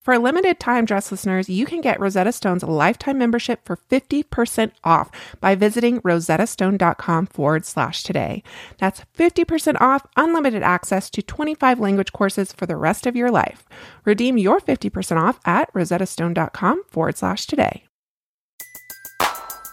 For 0.00 0.14
a 0.14 0.18
limited 0.18 0.58
time, 0.58 0.86
dress 0.86 1.10
listeners, 1.10 1.50
you 1.50 1.66
can 1.66 1.80
get 1.82 2.00
Rosetta 2.00 2.32
Stone's 2.32 2.62
lifetime 2.62 3.18
membership 3.18 3.60
for 3.66 3.76
50% 3.76 4.72
off 4.82 5.10
by 5.40 5.54
visiting 5.54 6.00
rosettastone.com 6.00 7.26
forward 7.26 7.66
slash 7.66 8.02
today. 8.02 8.42
That's 8.78 9.02
50% 9.18 9.80
off 9.80 10.06
unlimited 10.16 10.62
access 10.62 11.10
to 11.10 11.20
25 11.20 11.78
language 11.78 12.12
courses 12.12 12.52
for 12.52 12.64
the 12.64 12.76
rest 12.76 13.06
of 13.06 13.16
your 13.16 13.30
life. 13.30 13.64
Redeem 14.04 14.38
your 14.38 14.60
50% 14.60 15.20
off 15.20 15.40
at 15.44 15.72
rosettastone.com 15.74 16.84
forward 16.88 17.18
slash 17.18 17.46
today. 17.46 17.84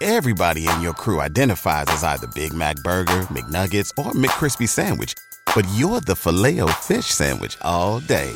Everybody 0.02 0.68
in 0.68 0.82
your 0.82 0.94
crew 0.94 1.22
identifies 1.22 1.86
as 1.88 2.04
either 2.04 2.28
Big 2.36 2.52
Mac 2.54 2.76
Burger, 2.84 3.22
McNuggets, 3.32 3.92
or 3.98 4.12
McCrispy 4.12 4.68
Sandwich, 4.68 5.14
but 5.56 5.66
you're 5.76 6.02
the 6.02 6.16
filet 6.18 6.60
fish 6.82 7.06
Sandwich 7.06 7.58
all 7.62 8.02
day. 8.02 8.36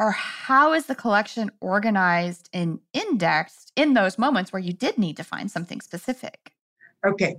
Or 0.00 0.12
how 0.12 0.72
is 0.72 0.86
the 0.86 0.94
collection 0.94 1.50
organized 1.60 2.48
and 2.54 2.80
indexed 2.94 3.70
in 3.76 3.92
those 3.92 4.16
moments 4.16 4.50
where 4.50 4.62
you 4.62 4.72
did 4.72 4.96
need 4.96 5.18
to 5.18 5.24
find 5.24 5.50
something 5.50 5.82
specific? 5.82 6.52
Okay. 7.06 7.36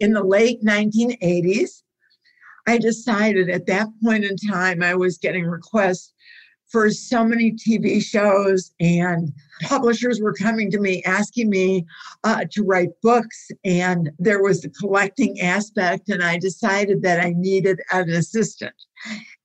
In 0.00 0.12
the 0.12 0.22
late 0.22 0.62
1980s, 0.62 1.82
I 2.66 2.76
decided 2.76 3.48
at 3.48 3.64
that 3.66 3.88
point 4.02 4.24
in 4.24 4.36
time 4.36 4.82
I 4.82 4.94
was 4.94 5.16
getting 5.16 5.46
requests 5.46 6.12
for 6.74 6.90
so 6.90 7.24
many 7.24 7.52
TV 7.52 8.02
shows, 8.02 8.72
and 8.80 9.32
publishers 9.62 10.20
were 10.20 10.32
coming 10.32 10.70
to 10.72 10.80
me 10.80 11.02
asking 11.04 11.48
me 11.48 11.86
uh, 12.24 12.44
to 12.50 12.64
write 12.64 12.88
books. 13.02 13.48
And 13.64 14.10
there 14.18 14.42
was 14.42 14.62
the 14.62 14.70
collecting 14.70 15.40
aspect, 15.40 16.08
and 16.08 16.22
I 16.22 16.38
decided 16.38 17.00
that 17.02 17.20
I 17.20 17.32
needed 17.36 17.80
an 17.92 18.10
assistant. 18.10 18.74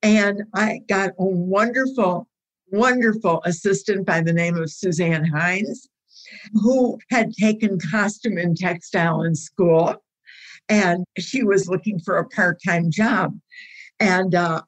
And 0.01 0.43
I 0.55 0.79
got 0.89 1.09
a 1.19 1.25
wonderful, 1.25 2.27
wonderful 2.71 3.41
assistant 3.45 4.05
by 4.05 4.21
the 4.21 4.33
name 4.33 4.57
of 4.57 4.71
Suzanne 4.71 5.25
Hines, 5.25 5.87
who 6.53 6.97
had 7.09 7.33
taken 7.33 7.79
costume 7.91 8.37
and 8.37 8.57
textile 8.57 9.23
in 9.23 9.35
school. 9.35 9.95
And 10.67 11.05
she 11.17 11.43
was 11.43 11.67
looking 11.67 11.99
for 11.99 12.17
a 12.17 12.27
part 12.29 12.59
time 12.65 12.91
job. 12.91 13.37
And 13.99 14.35
uh, 14.35 14.61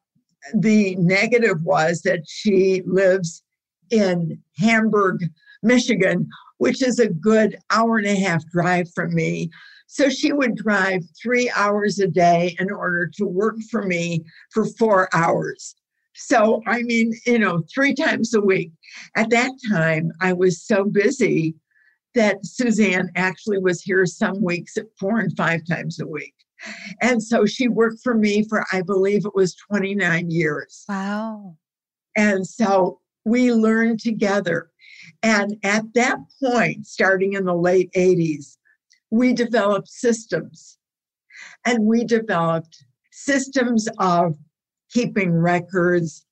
the 0.54 0.96
negative 0.96 1.62
was 1.64 2.02
that 2.02 2.24
she 2.28 2.82
lives 2.86 3.44
in 3.92 4.42
Hamburg, 4.58 5.24
Michigan, 5.62 6.28
which 6.58 6.82
is 6.82 7.00
a 7.00 7.10
good 7.10 7.58
hour 7.70 7.98
and 7.98 8.08
a 8.08 8.16
half 8.16 8.44
drive 8.52 8.92
from 8.94 9.14
me. 9.14 9.50
So 9.88 10.10
she 10.10 10.32
would 10.32 10.56
drive 10.56 11.04
three 11.22 11.52
hours 11.56 12.00
a 12.00 12.08
day 12.08 12.56
in 12.60 12.72
order 12.72 13.12
to 13.18 13.26
work 13.26 13.58
for 13.70 13.84
me 13.84 14.24
for 14.52 14.66
four 14.66 15.10
hours. 15.14 15.76
So, 16.26 16.62
I 16.68 16.84
mean, 16.84 17.14
you 17.26 17.40
know, 17.40 17.64
three 17.74 17.94
times 17.94 18.34
a 18.34 18.42
week. 18.42 18.72
At 19.16 19.30
that 19.32 19.52
time, 19.70 20.12
I 20.22 20.34
was 20.34 20.62
so 20.62 20.84
busy 20.84 21.56
that 22.14 22.46
Suzanne 22.46 23.10
actually 23.16 23.58
was 23.58 23.82
here 23.82 24.06
some 24.06 24.42
weeks 24.42 24.78
at 24.78 24.86
four 25.00 25.20
and 25.20 25.36
five 25.36 25.62
times 25.68 26.00
a 26.00 26.08
week. 26.08 26.34
And 27.02 27.24
so 27.24 27.46
she 27.46 27.68
worked 27.68 28.02
for 28.04 28.14
me 28.14 28.44
for, 28.48 28.64
I 28.72 28.82
believe 28.82 29.26
it 29.26 29.36
was 29.36 29.56
29 29.56 30.30
years. 30.30 30.86
Wow. 30.88 31.58
And 32.16 32.46
so 32.46 33.00
we 33.26 33.52
learned 33.52 34.00
together. 34.00 34.70
And 35.24 35.56
at 35.64 35.86
that 35.96 36.20
point, 36.42 36.86
starting 36.86 37.34
in 37.34 37.46
the 37.46 37.56
late 37.56 37.92
80s, 37.94 38.58
we 39.10 39.34
developed 39.34 39.88
systems. 39.88 40.78
And 41.66 41.86
we 41.86 42.04
developed 42.04 42.86
systems 43.12 43.88
of 43.98 44.38
keeping 44.92 45.32
records 45.34 46.26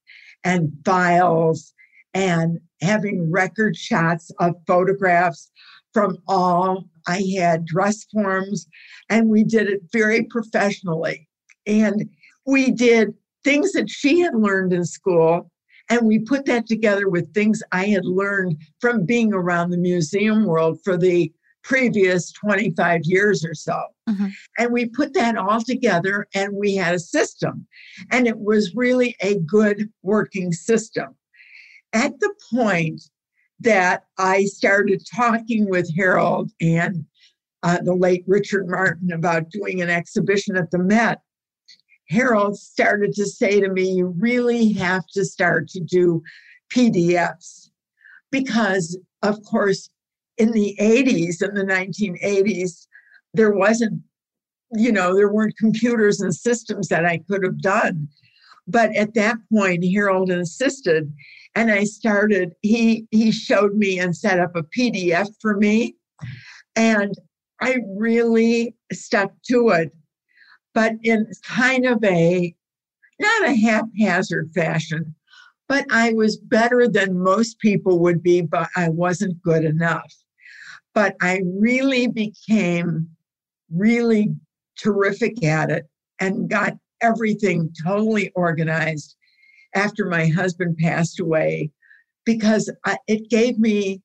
and 0.43 0.72
files 0.86 1.74
and 2.13 2.60
having 2.82 3.32
record 3.32 3.76
shots 3.76 4.32
of 4.39 4.56
photographs 4.67 5.52
from 5.93 6.17
all. 6.28 6.86
I 7.08 7.24
had 7.38 7.65
dress 7.65 8.06
forms 8.06 8.67
and 9.10 9.30
we 9.30 9.43
did 9.43 9.67
it 9.67 9.82
very 9.91 10.24
professionally. 10.24 11.28
And 11.65 12.10
we 12.45 12.72
did 12.72 13.13
things 13.43 13.72
that 13.74 13.89
she 13.89 14.19
had 14.19 14.36
learned 14.36 14.74
in 14.74 14.86
school 14.86 15.52
and 15.89 16.06
we 16.06 16.19
put 16.19 16.45
that 16.45 16.67
together 16.67 17.10
with 17.10 17.34
things 17.34 17.63
I 17.72 17.88
had 17.88 18.06
learned 18.06 18.62
from 18.80 19.06
being 19.06 19.34
around 19.34 19.72
the 19.72 19.78
museum 19.78 20.45
world 20.45 20.80
for 20.84 20.98
the 20.98 21.32
previous 21.69 22.32
25 22.32 23.01
years 23.03 23.45
or 23.45 23.53
so. 23.53 23.79
Mm-hmm. 24.10 24.27
And 24.58 24.73
we 24.73 24.88
put 24.88 25.13
that 25.13 25.38
all 25.38 25.62
together 25.62 26.27
and 26.34 26.51
we 26.53 26.75
had 26.75 26.95
a 26.95 26.99
system. 26.99 27.67
And 28.12 28.27
it 28.27 28.39
was 28.39 28.73
really 28.75 29.15
a 29.21 29.38
good 29.41 29.88
working 30.01 30.51
system. 30.51 31.15
At 31.93 32.19
the 32.19 32.34
point 32.51 33.03
that 33.60 34.05
I 34.17 34.45
started 34.45 35.03
talking 35.13 35.69
with 35.69 35.95
Harold 35.95 36.51
and 36.60 37.05
uh, 37.62 37.77
the 37.84 37.93
late 37.93 38.23
Richard 38.25 38.67
Martin 38.67 39.12
about 39.12 39.51
doing 39.51 39.82
an 39.82 39.91
exhibition 39.91 40.58
at 40.58 40.71
the 40.71 40.79
Met, 40.79 41.21
Harold 42.10 42.58
started 42.58 43.13
to 43.13 43.27
say 43.27 43.60
to 43.60 43.69
me, 43.69 43.91
You 43.91 44.08
really 44.17 44.71
have 44.73 45.05
to 45.13 45.23
start 45.23 45.67
to 45.69 45.82
do 45.82 46.23
PDFs. 46.73 47.69
Because, 48.32 48.97
of 49.21 49.43
course, 49.43 49.89
in 50.39 50.52
the 50.52 50.75
80s, 50.80 51.43
in 51.47 51.54
the 51.54 51.63
1980s, 51.63 52.88
there 53.34 53.52
wasn't, 53.52 54.02
you 54.71 54.91
know, 54.91 55.13
there 55.15 55.32
weren't 55.32 55.58
computers 55.58 56.21
and 56.21 56.34
systems 56.34 56.88
that 56.88 57.06
I 57.06 57.19
could 57.30 57.43
have 57.43 57.62
done. 57.62 58.08
But 58.67 58.95
at 58.95 59.13
that 59.15 59.38
point, 59.52 59.84
Harold 59.86 60.32
insisted 60.32 61.12
and 61.56 61.71
I 61.71 61.84
started, 61.84 62.54
he 62.62 63.08
he 63.12 63.32
showed 63.32 63.75
me 63.75 63.99
and 63.99 64.15
set 64.15 64.39
up 64.39 64.56
a 64.56 64.63
PDF 64.63 65.30
for 65.41 65.58
me. 65.58 65.95
And 66.75 67.13
I 67.62 67.78
really 67.97 68.75
stuck 68.93 69.32
to 69.47 69.69
it, 69.69 69.91
but 70.73 70.93
in 71.04 71.30
kind 71.43 71.86
of 71.86 72.04
a 72.04 72.56
not 73.19 73.49
a 73.49 73.54
haphazard 73.54 74.52
fashion, 74.56 75.15
but 75.67 75.86
I 75.91 76.13
was 76.13 76.38
better 76.38 76.88
than 76.88 77.19
most 77.19 77.60
people 77.60 77.99
would 77.99 78.23
be, 78.23 78.41
but 78.41 78.69
I 78.78 78.89
wasn't 78.89 79.41
good 79.41 79.65
enough. 79.65 80.13
But 80.99 81.15
I 81.21 81.41
really 81.45 82.07
became 82.07 83.07
really 83.71 84.35
terrific 84.77 85.41
at 85.45 85.71
it 85.71 85.85
and 86.19 86.49
got 86.49 86.73
everything 86.99 87.73
totally 87.85 88.33
organized 88.35 89.15
after 89.75 90.07
my 90.07 90.27
husband 90.27 90.75
passed 90.75 91.21
away 91.21 91.71
because 92.25 92.69
I, 92.83 92.97
it 93.07 93.29
gave 93.29 93.57
me 93.57 94.01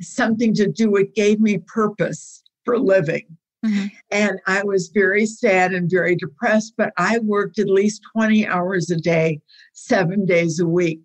something 0.00 0.54
to 0.54 0.68
do. 0.68 0.94
It 0.94 1.12
gave 1.16 1.40
me 1.40 1.58
purpose 1.66 2.44
for 2.64 2.78
living. 2.78 3.26
Mm-hmm. 3.66 3.86
And 4.12 4.38
I 4.46 4.62
was 4.62 4.92
very 4.94 5.26
sad 5.26 5.72
and 5.72 5.90
very 5.90 6.14
depressed, 6.14 6.74
but 6.78 6.92
I 6.96 7.18
worked 7.18 7.58
at 7.58 7.66
least 7.66 8.02
20 8.12 8.46
hours 8.46 8.92
a 8.92 8.96
day, 8.96 9.40
seven 9.72 10.24
days 10.24 10.60
a 10.60 10.68
week 10.68 11.00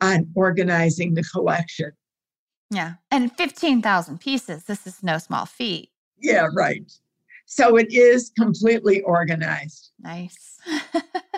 on 0.00 0.28
organizing 0.34 1.14
the 1.14 1.22
collection. 1.22 1.92
Yeah. 2.72 2.94
And 3.10 3.30
15,000 3.36 4.18
pieces. 4.18 4.64
This 4.64 4.86
is 4.86 5.02
no 5.02 5.18
small 5.18 5.44
feat. 5.44 5.90
Yeah, 6.18 6.48
right. 6.54 6.90
So 7.44 7.76
it 7.76 7.92
is 7.92 8.32
completely 8.38 9.02
organized. 9.02 9.90
Nice. 10.00 10.58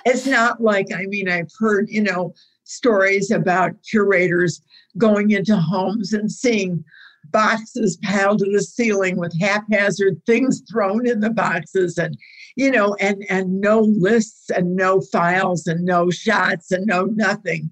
it's 0.06 0.26
not 0.26 0.62
like, 0.62 0.86
I 0.94 1.06
mean, 1.06 1.28
I've 1.28 1.50
heard, 1.58 1.88
you 1.88 2.02
know, 2.02 2.34
stories 2.62 3.32
about 3.32 3.72
curators 3.82 4.62
going 4.96 5.32
into 5.32 5.56
homes 5.56 6.12
and 6.12 6.30
seeing 6.30 6.84
boxes 7.30 7.96
piled 8.02 8.38
to 8.38 8.50
the 8.52 8.62
ceiling 8.62 9.16
with 9.16 9.38
haphazard 9.40 10.20
things 10.26 10.62
thrown 10.70 11.06
in 11.06 11.20
the 11.20 11.30
boxes 11.30 11.96
and 11.96 12.16
you 12.54 12.70
know 12.70 12.94
and 13.00 13.24
and 13.30 13.60
no 13.60 13.80
lists 13.80 14.50
and 14.50 14.76
no 14.76 15.00
files 15.00 15.66
and 15.66 15.84
no 15.84 16.10
shots 16.10 16.70
and 16.70 16.86
no 16.86 17.06
nothing 17.06 17.70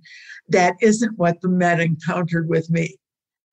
that 0.48 0.74
isn't 0.80 1.18
what 1.18 1.40
the 1.42 1.48
Met 1.48 1.80
encountered 1.80 2.48
with 2.48 2.70
me 2.70 2.96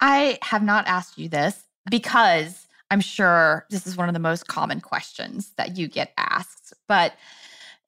i 0.01 0.37
have 0.41 0.63
not 0.63 0.87
asked 0.87 1.17
you 1.17 1.29
this 1.29 1.63
because 1.89 2.67
i'm 2.91 3.01
sure 3.01 3.65
this 3.69 3.87
is 3.87 3.97
one 3.97 4.09
of 4.09 4.13
the 4.13 4.19
most 4.19 4.47
common 4.47 4.79
questions 4.79 5.51
that 5.57 5.77
you 5.77 5.87
get 5.87 6.13
asked 6.17 6.73
but 6.87 7.13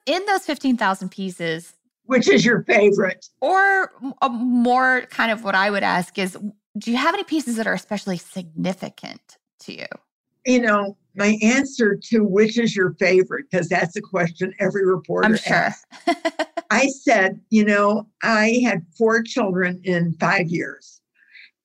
in 0.06 0.24
those 0.26 0.44
15,000 0.44 1.10
pieces 1.10 1.74
which 2.04 2.28
is 2.28 2.44
your 2.44 2.64
favorite 2.64 3.28
or 3.40 3.92
more 4.30 5.02
kind 5.10 5.30
of 5.30 5.44
what 5.44 5.54
i 5.54 5.70
would 5.70 5.82
ask 5.82 6.18
is 6.18 6.36
do 6.78 6.90
you 6.90 6.96
have 6.96 7.14
any 7.14 7.24
pieces 7.24 7.56
that 7.56 7.66
are 7.66 7.74
especially 7.74 8.16
significant 8.16 9.38
to 9.60 9.72
you? 9.72 9.86
You 10.46 10.60
know, 10.60 10.96
my 11.14 11.38
answer 11.42 11.98
to 12.10 12.20
which 12.20 12.58
is 12.58 12.74
your 12.74 12.94
favorite, 12.94 13.46
because 13.50 13.68
that's 13.68 13.94
a 13.96 14.00
question 14.00 14.52
every 14.58 14.86
reporter 14.86 15.26
I'm 15.26 15.36
sure. 15.36 15.68
I 16.70 16.88
said, 16.88 17.40
you 17.50 17.64
know, 17.64 18.08
I 18.22 18.60
had 18.64 18.84
four 18.96 19.22
children 19.22 19.80
in 19.84 20.14
five 20.18 20.48
years. 20.48 21.00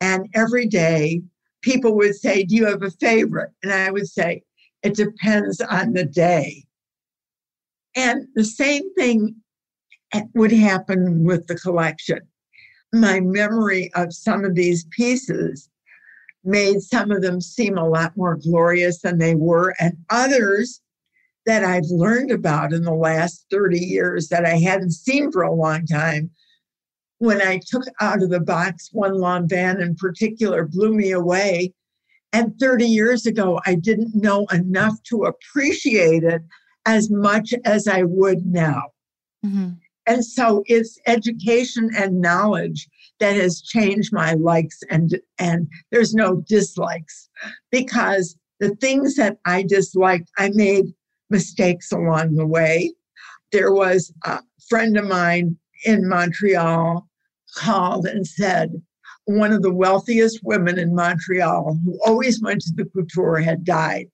And 0.02 0.28
every 0.34 0.68
day 0.68 1.22
people 1.62 1.96
would 1.96 2.16
say, 2.16 2.44
Do 2.44 2.56
you 2.56 2.66
have 2.66 2.84
a 2.84 2.92
favorite? 2.92 3.52
And 3.64 3.72
I 3.72 3.92
would 3.92 4.08
say, 4.08 4.44
It 4.84 4.96
depends 4.96 5.62
on 5.62 5.94
the 5.94 6.06
day. 6.06 6.66
And 7.96 8.28
the 8.36 8.46
same 8.46 8.94
thing 8.96 9.36
eh, 10.14 10.24
would 10.36 10.52
happen 10.52 11.24
with 11.24 11.48
the 11.48 11.56
collection 11.56 12.20
my 12.94 13.20
memory 13.20 13.92
of 13.96 14.14
some 14.14 14.46
of 14.46 14.56
these 14.56 14.86
pieces 14.92 15.70
made 16.44 16.82
some 16.82 17.12
of 17.12 17.22
them 17.22 17.42
seem 17.42 17.78
a 17.78 17.88
lot 17.88 18.16
more 18.16 18.38
glorious 18.38 19.02
than 19.02 19.18
they 19.18 19.36
were, 19.36 19.74
and 19.80 19.98
others 20.10 20.82
that 21.46 21.64
I've 21.64 21.90
learned 21.90 22.32
about 22.32 22.74
in 22.74 22.84
the 22.84 22.94
last 22.94 23.46
30 23.52 23.80
years 23.80 24.30
that 24.30 24.46
I 24.46 24.58
hadn't 24.58 24.92
seen 24.92 25.32
for 25.32 25.44
a 25.44 25.54
long 25.54 25.86
time. 25.86 26.30
When 27.20 27.42
I 27.42 27.60
took 27.66 27.84
out 28.00 28.22
of 28.22 28.30
the 28.30 28.40
box 28.40 28.90
one 28.92 29.14
Lanvin 29.14 29.82
in 29.82 29.96
particular, 29.96 30.66
blew 30.66 30.94
me 30.94 31.12
away. 31.12 31.74
And 32.34 32.54
30 32.60 32.86
years 32.86 33.26
ago, 33.26 33.60
I 33.66 33.76
didn't 33.76 34.14
know 34.14 34.46
enough 34.52 35.02
to 35.10 35.24
appreciate 35.24 36.24
it 36.24 36.42
as 36.86 37.10
much 37.10 37.54
as 37.66 37.88
I 37.88 38.04
would 38.04 38.46
now. 38.46 38.84
Mm-hmm. 39.46 39.70
And 40.06 40.26
so 40.26 40.64
it's 40.68 40.98
education 41.06 41.90
and 41.96 42.22
knowledge 42.22 42.88
that 43.20 43.36
has 43.36 43.62
changed 43.62 44.14
my 44.14 44.34
likes 44.34 44.80
and 44.90 45.20
and 45.38 45.68
there's 45.92 46.14
no 46.14 46.42
dislikes 46.48 47.30
because 47.72 48.38
the 48.60 48.76
things 48.76 49.16
that 49.16 49.38
I 49.46 49.64
disliked, 49.64 50.30
I 50.38 50.50
made 50.54 50.86
mistakes 51.30 51.92
along 51.92 52.36
the 52.36 52.48
way. 52.48 52.94
There 53.52 53.74
was 53.74 54.12
a 54.24 54.40
friend 54.68 54.98
of 54.98 55.06
mine 55.06 55.58
in 55.86 56.08
Montreal 56.08 57.08
called 57.56 58.06
and 58.06 58.26
said, 58.26 58.82
one 59.28 59.52
of 59.52 59.62
the 59.62 59.74
wealthiest 59.74 60.40
women 60.44 60.80
in 60.80 60.96
Montreal 60.96 61.78
who 61.84 62.00
always 62.06 62.42
went 62.42 62.62
to 62.62 62.74
the 62.74 62.86
couture 62.86 63.40
had 63.40 63.66
died. 63.66 64.08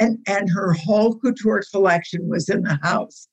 And, 0.00 0.18
and 0.26 0.48
her 0.50 0.72
whole 0.72 1.18
couture 1.18 1.62
collection 1.70 2.28
was 2.28 2.48
in 2.48 2.62
the 2.62 2.78
house. 2.82 3.28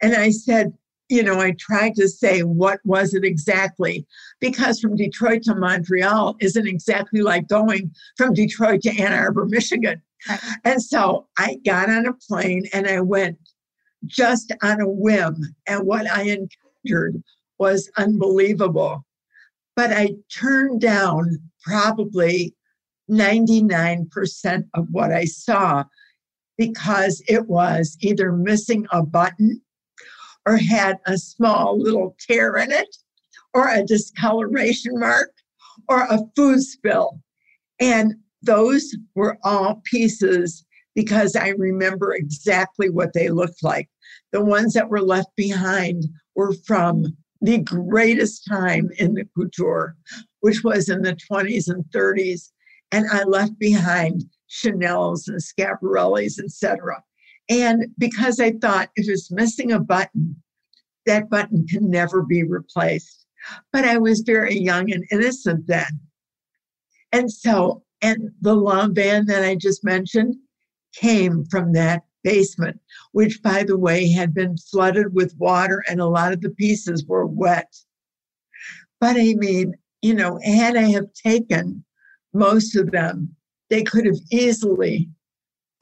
And 0.00 0.14
I 0.14 0.30
said, 0.30 0.72
you 1.08 1.22
know, 1.22 1.40
I 1.40 1.56
tried 1.58 1.94
to 1.96 2.08
say 2.08 2.42
what 2.42 2.78
was 2.84 3.12
it 3.12 3.24
exactly 3.24 4.06
because 4.40 4.78
from 4.78 4.94
Detroit 4.94 5.42
to 5.44 5.54
Montreal 5.54 6.36
isn't 6.40 6.66
exactly 6.68 7.22
like 7.22 7.48
going 7.48 7.90
from 8.16 8.34
Detroit 8.34 8.82
to 8.82 8.90
Ann 8.90 9.12
Arbor, 9.12 9.46
Michigan. 9.46 10.00
And 10.64 10.82
so 10.82 11.26
I 11.38 11.58
got 11.64 11.90
on 11.90 12.06
a 12.06 12.12
plane 12.12 12.66
and 12.72 12.86
I 12.86 13.00
went 13.00 13.38
just 14.06 14.52
on 14.62 14.80
a 14.80 14.88
whim. 14.88 15.42
And 15.66 15.86
what 15.86 16.08
I 16.08 16.22
encountered 16.22 16.67
was 17.58 17.90
unbelievable. 17.96 19.04
But 19.76 19.92
I 19.92 20.10
turned 20.34 20.80
down 20.80 21.38
probably 21.62 22.54
99% 23.10 24.64
of 24.74 24.86
what 24.90 25.12
I 25.12 25.24
saw 25.24 25.84
because 26.56 27.22
it 27.28 27.46
was 27.46 27.96
either 28.00 28.32
missing 28.32 28.86
a 28.90 29.02
button 29.02 29.62
or 30.46 30.56
had 30.56 30.98
a 31.06 31.16
small 31.16 31.80
little 31.80 32.16
tear 32.18 32.56
in 32.56 32.72
it, 32.72 32.96
or 33.54 33.68
a 33.68 33.84
discoloration 33.84 34.98
mark, 34.98 35.30
or 35.88 36.02
a 36.02 36.20
food 36.34 36.62
spill. 36.62 37.20
And 37.78 38.14
those 38.42 38.96
were 39.14 39.38
all 39.44 39.82
pieces 39.84 40.64
because 40.94 41.36
I 41.36 41.50
remember 41.50 42.14
exactly 42.14 42.90
what 42.90 43.12
they 43.12 43.28
looked 43.28 43.62
like. 43.62 43.88
The 44.32 44.44
ones 44.44 44.72
that 44.74 44.88
were 44.88 45.02
left 45.02 45.28
behind 45.36 46.04
were 46.38 46.54
from 46.64 47.04
the 47.40 47.58
greatest 47.58 48.46
time 48.48 48.90
in 48.98 49.14
the 49.14 49.26
couture, 49.36 49.96
which 50.38 50.62
was 50.62 50.88
in 50.88 51.02
the 51.02 51.16
20s 51.30 51.68
and 51.68 51.84
30s. 51.86 52.52
And 52.92 53.06
I 53.10 53.24
left 53.24 53.58
behind 53.58 54.22
Chanel's 54.46 55.26
and 55.26 55.40
Schiaparelli's, 55.40 56.38
etc. 56.38 57.02
And 57.50 57.86
because 57.98 58.38
I 58.38 58.52
thought 58.52 58.90
if 58.94 59.08
it's 59.08 59.32
missing 59.32 59.72
a 59.72 59.80
button, 59.80 60.40
that 61.06 61.28
button 61.28 61.66
can 61.66 61.90
never 61.90 62.22
be 62.22 62.44
replaced. 62.44 63.26
But 63.72 63.84
I 63.84 63.98
was 63.98 64.20
very 64.20 64.56
young 64.56 64.92
and 64.92 65.04
innocent 65.10 65.66
then. 65.66 66.00
And 67.10 67.32
so, 67.32 67.82
and 68.00 68.30
the 68.40 68.54
Lanvin 68.54 69.26
that 69.26 69.42
I 69.42 69.56
just 69.56 69.82
mentioned 69.82 70.36
came 70.94 71.44
from 71.46 71.72
that 71.72 72.04
basement, 72.22 72.80
which, 73.12 73.42
by 73.42 73.62
the 73.62 73.78
way, 73.78 74.08
had 74.08 74.34
been 74.34 74.56
flooded 74.56 75.14
with 75.14 75.36
water 75.38 75.84
and 75.88 76.00
a 76.00 76.06
lot 76.06 76.32
of 76.32 76.40
the 76.40 76.50
pieces 76.50 77.04
were 77.06 77.26
wet. 77.26 77.74
But 79.00 79.16
I 79.16 79.34
mean, 79.34 79.74
you 80.02 80.14
know, 80.14 80.38
had 80.44 80.76
I 80.76 80.90
have 80.90 81.12
taken 81.12 81.84
most 82.32 82.76
of 82.76 82.90
them, 82.90 83.34
they 83.70 83.82
could 83.82 84.06
have 84.06 84.18
easily 84.30 85.08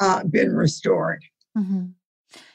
uh, 0.00 0.24
been 0.24 0.54
restored. 0.54 1.24
Mm-hmm. 1.56 1.86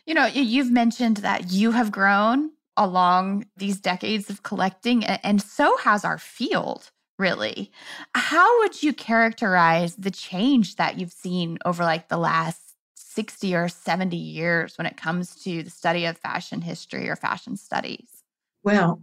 You 0.05 0.13
know, 0.13 0.25
you've 0.25 0.71
mentioned 0.71 1.17
that 1.17 1.51
you 1.51 1.71
have 1.71 1.91
grown 1.91 2.51
along 2.77 3.45
these 3.57 3.79
decades 3.79 4.29
of 4.29 4.43
collecting, 4.43 5.03
and 5.05 5.41
so 5.41 5.77
has 5.77 6.03
our 6.03 6.17
field, 6.17 6.91
really. 7.19 7.71
How 8.15 8.59
would 8.59 8.81
you 8.81 8.93
characterize 8.93 9.95
the 9.95 10.11
change 10.11 10.75
that 10.77 10.99
you've 10.99 11.11
seen 11.11 11.57
over 11.65 11.83
like 11.83 12.09
the 12.09 12.17
last 12.17 12.70
60 13.13 13.55
or 13.55 13.67
70 13.67 14.15
years 14.15 14.77
when 14.77 14.87
it 14.87 14.95
comes 14.95 15.35
to 15.43 15.63
the 15.63 15.69
study 15.69 16.05
of 16.05 16.17
fashion 16.17 16.61
history 16.61 17.09
or 17.09 17.15
fashion 17.15 17.57
studies? 17.57 18.23
Well, 18.63 19.01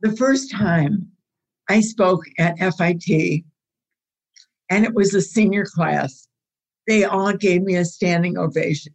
the 0.00 0.16
first 0.16 0.50
time 0.50 1.10
I 1.68 1.80
spoke 1.80 2.22
at 2.38 2.58
FIT, 2.58 3.44
and 4.70 4.84
it 4.84 4.94
was 4.94 5.14
a 5.14 5.20
senior 5.20 5.66
class, 5.66 6.28
they 6.88 7.04
all 7.04 7.32
gave 7.34 7.62
me 7.62 7.76
a 7.76 7.84
standing 7.84 8.38
ovation. 8.38 8.94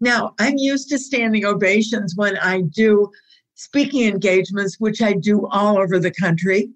Now, 0.00 0.34
I'm 0.38 0.56
used 0.56 0.88
to 0.90 0.98
standing 0.98 1.44
ovations 1.44 2.14
when 2.16 2.36
I 2.38 2.62
do 2.62 3.10
speaking 3.54 4.08
engagements, 4.08 4.76
which 4.78 5.02
I 5.02 5.12
do 5.12 5.46
all 5.48 5.78
over 5.78 5.98
the 5.98 6.12
country. 6.12 6.70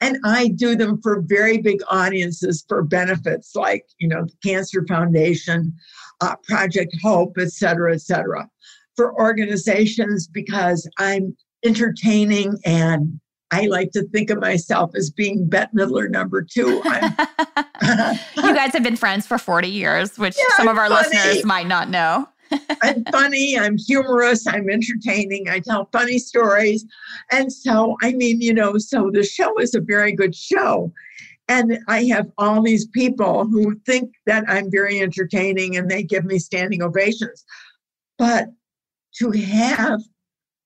And 0.00 0.18
I 0.24 0.48
do 0.48 0.74
them 0.74 1.00
for 1.02 1.20
very 1.20 1.58
big 1.58 1.80
audiences 1.90 2.64
for 2.68 2.82
benefits 2.82 3.54
like, 3.54 3.84
you 3.98 4.08
know, 4.08 4.24
the 4.24 4.32
Cancer 4.42 4.84
Foundation, 4.88 5.74
uh, 6.20 6.36
Project 6.44 6.94
Hope, 7.02 7.36
et 7.38 7.52
cetera, 7.52 7.94
et 7.94 8.00
cetera. 8.00 8.48
For 8.96 9.14
organizations 9.20 10.26
because 10.26 10.88
I'm 10.98 11.36
entertaining 11.64 12.58
and 12.64 13.20
I 13.50 13.66
like 13.66 13.90
to 13.92 14.04
think 14.08 14.30
of 14.30 14.38
myself 14.38 14.92
as 14.94 15.10
being 15.10 15.48
Bette 15.48 15.72
Midler 15.74 16.08
number 16.08 16.42
two. 16.42 16.76
you 16.84 18.54
guys 18.54 18.72
have 18.72 18.82
been 18.82 18.96
friends 18.96 19.26
for 19.26 19.38
40 19.38 19.68
years, 19.68 20.18
which 20.18 20.36
yeah, 20.38 20.56
some 20.56 20.68
of 20.68 20.78
our 20.78 20.88
funny. 20.88 21.16
listeners 21.16 21.44
might 21.44 21.66
not 21.66 21.88
know. 21.90 22.28
I'm 22.82 23.04
funny, 23.12 23.58
I'm 23.58 23.76
humorous, 23.78 24.46
I'm 24.46 24.68
entertaining, 24.70 25.48
I 25.48 25.60
tell 25.60 25.88
funny 25.92 26.18
stories. 26.18 26.84
And 27.30 27.52
so, 27.52 27.96
I 28.02 28.12
mean, 28.12 28.40
you 28.40 28.54
know, 28.54 28.78
so 28.78 29.10
the 29.12 29.22
show 29.22 29.58
is 29.58 29.74
a 29.74 29.80
very 29.80 30.12
good 30.12 30.34
show. 30.34 30.92
And 31.48 31.78
I 31.88 32.04
have 32.04 32.30
all 32.38 32.62
these 32.62 32.86
people 32.86 33.44
who 33.46 33.74
think 33.86 34.14
that 34.26 34.44
I'm 34.48 34.70
very 34.70 35.00
entertaining 35.00 35.76
and 35.76 35.90
they 35.90 36.02
give 36.02 36.24
me 36.24 36.38
standing 36.38 36.82
ovations. 36.82 37.44
But 38.18 38.48
to 39.16 39.32
have 39.32 40.00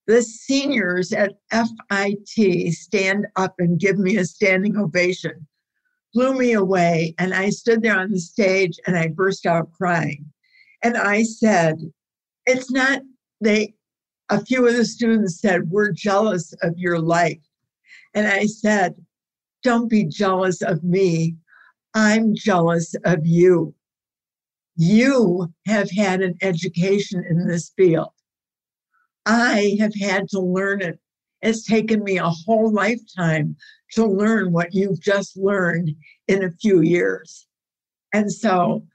the 0.06 0.22
seniors 0.22 1.12
at 1.12 1.32
FIT 1.50 2.72
stand 2.74 3.26
up 3.36 3.54
and 3.58 3.80
give 3.80 3.98
me 3.98 4.16
a 4.18 4.24
standing 4.24 4.76
ovation 4.76 5.46
blew 6.14 6.34
me 6.34 6.52
away. 6.52 7.14
And 7.18 7.34
I 7.34 7.50
stood 7.50 7.82
there 7.82 7.98
on 7.98 8.12
the 8.12 8.20
stage 8.20 8.78
and 8.86 8.96
I 8.96 9.08
burst 9.08 9.44
out 9.44 9.72
crying. 9.72 10.24
And 10.84 10.98
I 10.98 11.22
said, 11.22 11.78
it's 12.46 12.70
not, 12.70 13.00
they, 13.40 13.74
a 14.28 14.44
few 14.44 14.68
of 14.68 14.76
the 14.76 14.84
students 14.84 15.40
said, 15.40 15.70
we're 15.70 15.92
jealous 15.92 16.52
of 16.62 16.74
your 16.76 17.00
life. 17.00 17.40
And 18.12 18.26
I 18.28 18.44
said, 18.44 18.94
don't 19.62 19.88
be 19.88 20.04
jealous 20.04 20.60
of 20.60 20.84
me. 20.84 21.36
I'm 21.94 22.34
jealous 22.34 22.94
of 23.04 23.26
you. 23.26 23.74
You 24.76 25.52
have 25.66 25.90
had 25.90 26.20
an 26.20 26.36
education 26.42 27.24
in 27.30 27.48
this 27.48 27.72
field. 27.76 28.10
I 29.24 29.76
have 29.80 29.94
had 29.98 30.28
to 30.30 30.40
learn 30.40 30.82
it. 30.82 30.98
It's 31.40 31.64
taken 31.64 32.04
me 32.04 32.18
a 32.18 32.28
whole 32.28 32.70
lifetime 32.70 33.56
to 33.92 34.04
learn 34.04 34.52
what 34.52 34.74
you've 34.74 35.00
just 35.00 35.36
learned 35.36 35.90
in 36.28 36.44
a 36.44 36.50
few 36.50 36.82
years. 36.82 37.46
And 38.12 38.30
so 38.30 38.86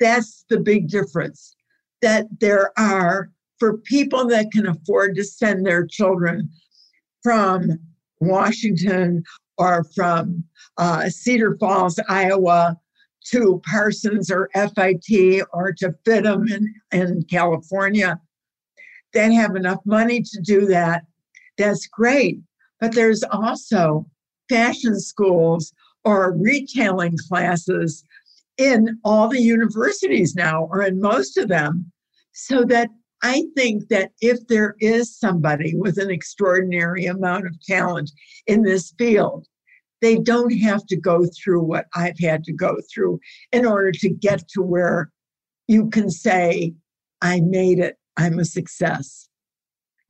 that's 0.00 0.44
the 0.48 0.60
big 0.60 0.88
difference 0.88 1.54
that 2.02 2.26
there 2.40 2.72
are 2.78 3.30
for 3.58 3.78
people 3.78 4.26
that 4.26 4.52
can 4.52 4.66
afford 4.66 5.16
to 5.16 5.24
send 5.24 5.64
their 5.66 5.86
children 5.86 6.50
from 7.22 7.78
Washington 8.20 9.22
or 9.58 9.84
from 9.94 10.44
uh, 10.78 11.08
Cedar 11.08 11.56
Falls, 11.58 11.98
Iowa, 12.08 12.76
to 13.30 13.60
Parsons 13.68 14.30
or 14.30 14.48
FIT 14.54 15.42
or 15.52 15.72
to 15.78 15.94
FIDM 16.06 16.50
in, 16.50 16.74
in 16.92 17.22
California 17.24 18.20
that 19.14 19.32
have 19.32 19.56
enough 19.56 19.80
money 19.84 20.22
to 20.22 20.40
do 20.42 20.66
that, 20.66 21.02
that's 21.58 21.86
great. 21.86 22.38
But 22.80 22.94
there's 22.94 23.24
also 23.24 24.06
fashion 24.48 25.00
schools 25.00 25.72
or 26.04 26.32
retailing 26.32 27.16
classes 27.28 28.04
in 28.58 28.98
all 29.04 29.28
the 29.28 29.40
universities 29.40 30.34
now, 30.34 30.64
or 30.70 30.82
in 30.82 31.00
most 31.00 31.36
of 31.36 31.48
them. 31.48 31.90
So 32.32 32.64
that 32.64 32.90
I 33.22 33.44
think 33.56 33.88
that 33.88 34.12
if 34.20 34.46
there 34.46 34.76
is 34.78 35.18
somebody 35.18 35.74
with 35.74 35.98
an 35.98 36.10
extraordinary 36.10 37.06
amount 37.06 37.46
of 37.46 37.60
talent 37.62 38.10
in 38.46 38.62
this 38.62 38.92
field, 38.98 39.46
they 40.02 40.16
don't 40.16 40.50
have 40.58 40.84
to 40.86 40.96
go 40.96 41.26
through 41.26 41.62
what 41.62 41.86
I've 41.94 42.18
had 42.18 42.44
to 42.44 42.52
go 42.52 42.76
through 42.92 43.18
in 43.52 43.64
order 43.64 43.90
to 43.92 44.10
get 44.10 44.46
to 44.50 44.62
where 44.62 45.10
you 45.66 45.88
can 45.88 46.10
say, 46.10 46.74
I 47.22 47.40
made 47.40 47.78
it, 47.78 47.96
I'm 48.16 48.38
a 48.38 48.44
success. 48.44 49.28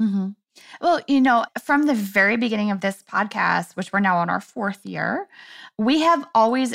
Mm-hmm. 0.03 0.31
Well, 0.81 1.01
you 1.07 1.21
know, 1.21 1.45
from 1.63 1.87
the 1.87 1.95
very 1.95 2.37
beginning 2.37 2.71
of 2.71 2.81
this 2.81 3.05
podcast, 3.11 3.77
which 3.77 3.93
we're 3.93 4.01
now 4.01 4.17
on 4.17 4.31
our 4.31 4.41
fourth 4.41 4.85
year, 4.85 5.29
we 5.79 6.01
have 6.01 6.27
always 6.35 6.73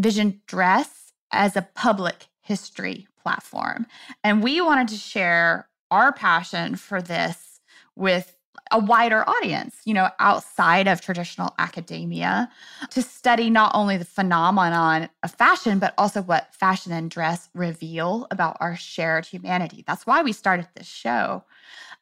envisioned 0.00 0.40
dress 0.46 1.12
as 1.30 1.56
a 1.56 1.68
public 1.74 2.28
history 2.40 3.06
platform. 3.22 3.86
And 4.24 4.42
we 4.42 4.62
wanted 4.62 4.88
to 4.88 4.96
share 4.96 5.68
our 5.90 6.10
passion 6.10 6.76
for 6.76 7.02
this 7.02 7.60
with 7.96 8.34
a 8.70 8.78
wider 8.78 9.28
audience, 9.28 9.76
you 9.84 9.92
know, 9.92 10.08
outside 10.18 10.88
of 10.88 11.02
traditional 11.02 11.54
academia 11.58 12.48
to 12.88 13.02
study 13.02 13.50
not 13.50 13.72
only 13.74 13.98
the 13.98 14.06
phenomenon 14.06 15.10
of 15.22 15.32
fashion, 15.32 15.78
but 15.78 15.92
also 15.98 16.22
what 16.22 16.54
fashion 16.54 16.92
and 16.92 17.10
dress 17.10 17.50
reveal 17.52 18.26
about 18.30 18.56
our 18.58 18.76
shared 18.76 19.26
humanity. 19.26 19.84
That's 19.86 20.06
why 20.06 20.22
we 20.22 20.32
started 20.32 20.66
this 20.74 20.86
show. 20.86 21.44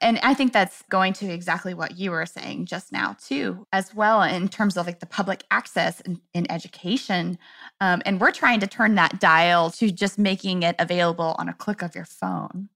And 0.01 0.21
I 0.23 0.33
think 0.33 0.53
that's 0.53 0.83
going 0.91 1.13
to 1.15 1.27
exactly 1.33 1.75
what 1.75 1.99
you 1.99 2.13
were 2.13 2.27
saying 2.27 2.67
just 2.67 2.93
now, 2.93 3.17
too, 3.21 3.67
as 3.73 3.95
well, 3.95 4.23
in 4.23 4.49
terms 4.49 4.77
of 4.77 4.87
like 4.87 5.01
the 5.01 5.07
public 5.07 5.43
access 5.51 6.01
in, 6.03 6.21
in 6.35 6.51
education. 6.51 7.37
Um, 7.81 8.03
and 8.07 8.21
we're 8.21 8.31
trying 8.31 8.61
to 8.61 8.69
turn 8.69 8.95
that 8.95 9.19
dial 9.19 9.71
to 9.73 9.91
just 9.91 10.19
making 10.19 10.63
it 10.63 10.77
available 10.79 11.35
on 11.39 11.49
a 11.49 11.55
click 11.55 11.83
of 11.83 11.97
your 11.97 12.05
phone. 12.05 12.69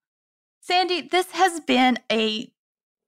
Sandy, 0.61 1.03
this 1.03 1.31
has 1.33 1.61
been 1.61 1.99
a 2.11 2.53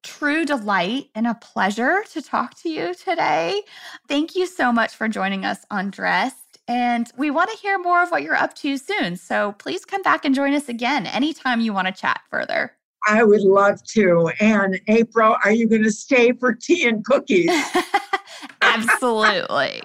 true 0.05 0.45
delight 0.45 1.09
and 1.15 1.27
a 1.27 1.35
pleasure 1.35 2.05
to 2.13 2.23
talk 2.23 2.61
to 2.61 2.69
you 2.69 2.95
today. 2.95 3.63
Thank 4.07 4.37
you 4.37 4.47
so 4.47 4.71
much 4.71 4.95
for 4.95 5.09
joining 5.09 5.45
us 5.45 5.65
on 5.71 5.91
Dressed. 5.91 6.59
And 6.69 7.11
we 7.17 7.31
want 7.31 7.51
to 7.51 7.57
hear 7.57 7.79
more 7.79 8.03
of 8.03 8.11
what 8.11 8.23
you're 8.23 8.37
up 8.37 8.55
to 8.57 8.79
soon. 8.79 9.17
So 9.17 9.53
please 9.59 9.85
come 9.85 10.03
back 10.03 10.25
and 10.25 10.35
join 10.35 10.55
us 10.55 10.69
again 10.69 11.07
anytime 11.07 11.61
you 11.61 11.73
want 11.73 11.89
to 11.89 11.93
chat 11.93 12.21
further. 12.31 12.73
I 13.07 13.23
would 13.25 13.43
love 13.43 13.83
to. 13.89 14.31
And 14.41 14.81
April, 14.89 15.37
are 15.45 15.53
you 15.53 15.69
going 15.69 15.83
to 15.83 15.93
stay 15.93 16.33
for 16.33 16.55
tea 16.55 16.87
and 16.87 17.05
cookies? 17.05 17.51
Absolutely. 18.63 19.83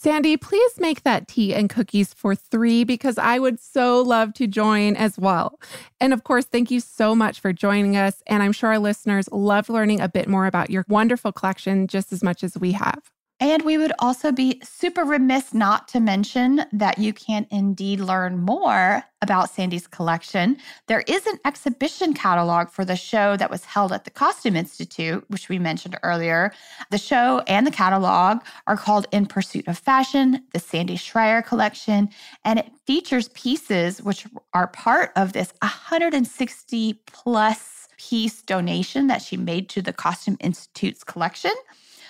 Sandy, 0.00 0.36
please 0.36 0.78
make 0.78 1.02
that 1.02 1.26
tea 1.26 1.52
and 1.52 1.68
cookies 1.68 2.14
for 2.14 2.36
three 2.36 2.84
because 2.84 3.18
I 3.18 3.40
would 3.40 3.58
so 3.58 4.00
love 4.00 4.32
to 4.34 4.46
join 4.46 4.94
as 4.94 5.18
well. 5.18 5.58
And 6.00 6.12
of 6.12 6.22
course, 6.22 6.44
thank 6.44 6.70
you 6.70 6.78
so 6.78 7.16
much 7.16 7.40
for 7.40 7.52
joining 7.52 7.96
us. 7.96 8.22
And 8.28 8.40
I'm 8.40 8.52
sure 8.52 8.70
our 8.70 8.78
listeners 8.78 9.28
loved 9.32 9.68
learning 9.68 10.00
a 10.00 10.08
bit 10.08 10.28
more 10.28 10.46
about 10.46 10.70
your 10.70 10.84
wonderful 10.88 11.32
collection 11.32 11.88
just 11.88 12.12
as 12.12 12.22
much 12.22 12.44
as 12.44 12.56
we 12.56 12.72
have. 12.72 13.10
And 13.40 13.62
we 13.62 13.78
would 13.78 13.92
also 14.00 14.32
be 14.32 14.60
super 14.64 15.04
remiss 15.04 15.54
not 15.54 15.86
to 15.88 16.00
mention 16.00 16.64
that 16.72 16.98
you 16.98 17.12
can 17.12 17.46
indeed 17.50 18.00
learn 18.00 18.38
more 18.38 19.04
about 19.22 19.50
Sandy's 19.50 19.86
collection. 19.86 20.56
There 20.88 21.04
is 21.06 21.24
an 21.26 21.38
exhibition 21.44 22.14
catalog 22.14 22.68
for 22.68 22.84
the 22.84 22.96
show 22.96 23.36
that 23.36 23.50
was 23.50 23.64
held 23.64 23.92
at 23.92 24.04
the 24.04 24.10
Costume 24.10 24.56
Institute, 24.56 25.24
which 25.28 25.48
we 25.48 25.60
mentioned 25.60 25.96
earlier. 26.02 26.52
The 26.90 26.98
show 26.98 27.42
and 27.46 27.64
the 27.64 27.70
catalog 27.70 28.40
are 28.66 28.76
called 28.76 29.06
In 29.12 29.26
Pursuit 29.26 29.68
of 29.68 29.78
Fashion, 29.78 30.44
the 30.52 30.58
Sandy 30.58 30.96
Schreier 30.96 31.44
collection, 31.44 32.08
and 32.44 32.58
it 32.58 32.72
features 32.86 33.28
pieces 33.28 34.02
which 34.02 34.26
are 34.52 34.66
part 34.66 35.12
of 35.14 35.32
this 35.32 35.52
160 35.62 36.94
plus 37.06 37.88
piece 37.98 38.42
donation 38.42 39.06
that 39.08 39.22
she 39.22 39.36
made 39.36 39.68
to 39.68 39.82
the 39.82 39.92
Costume 39.92 40.36
Institute's 40.40 41.04
collection. 41.04 41.52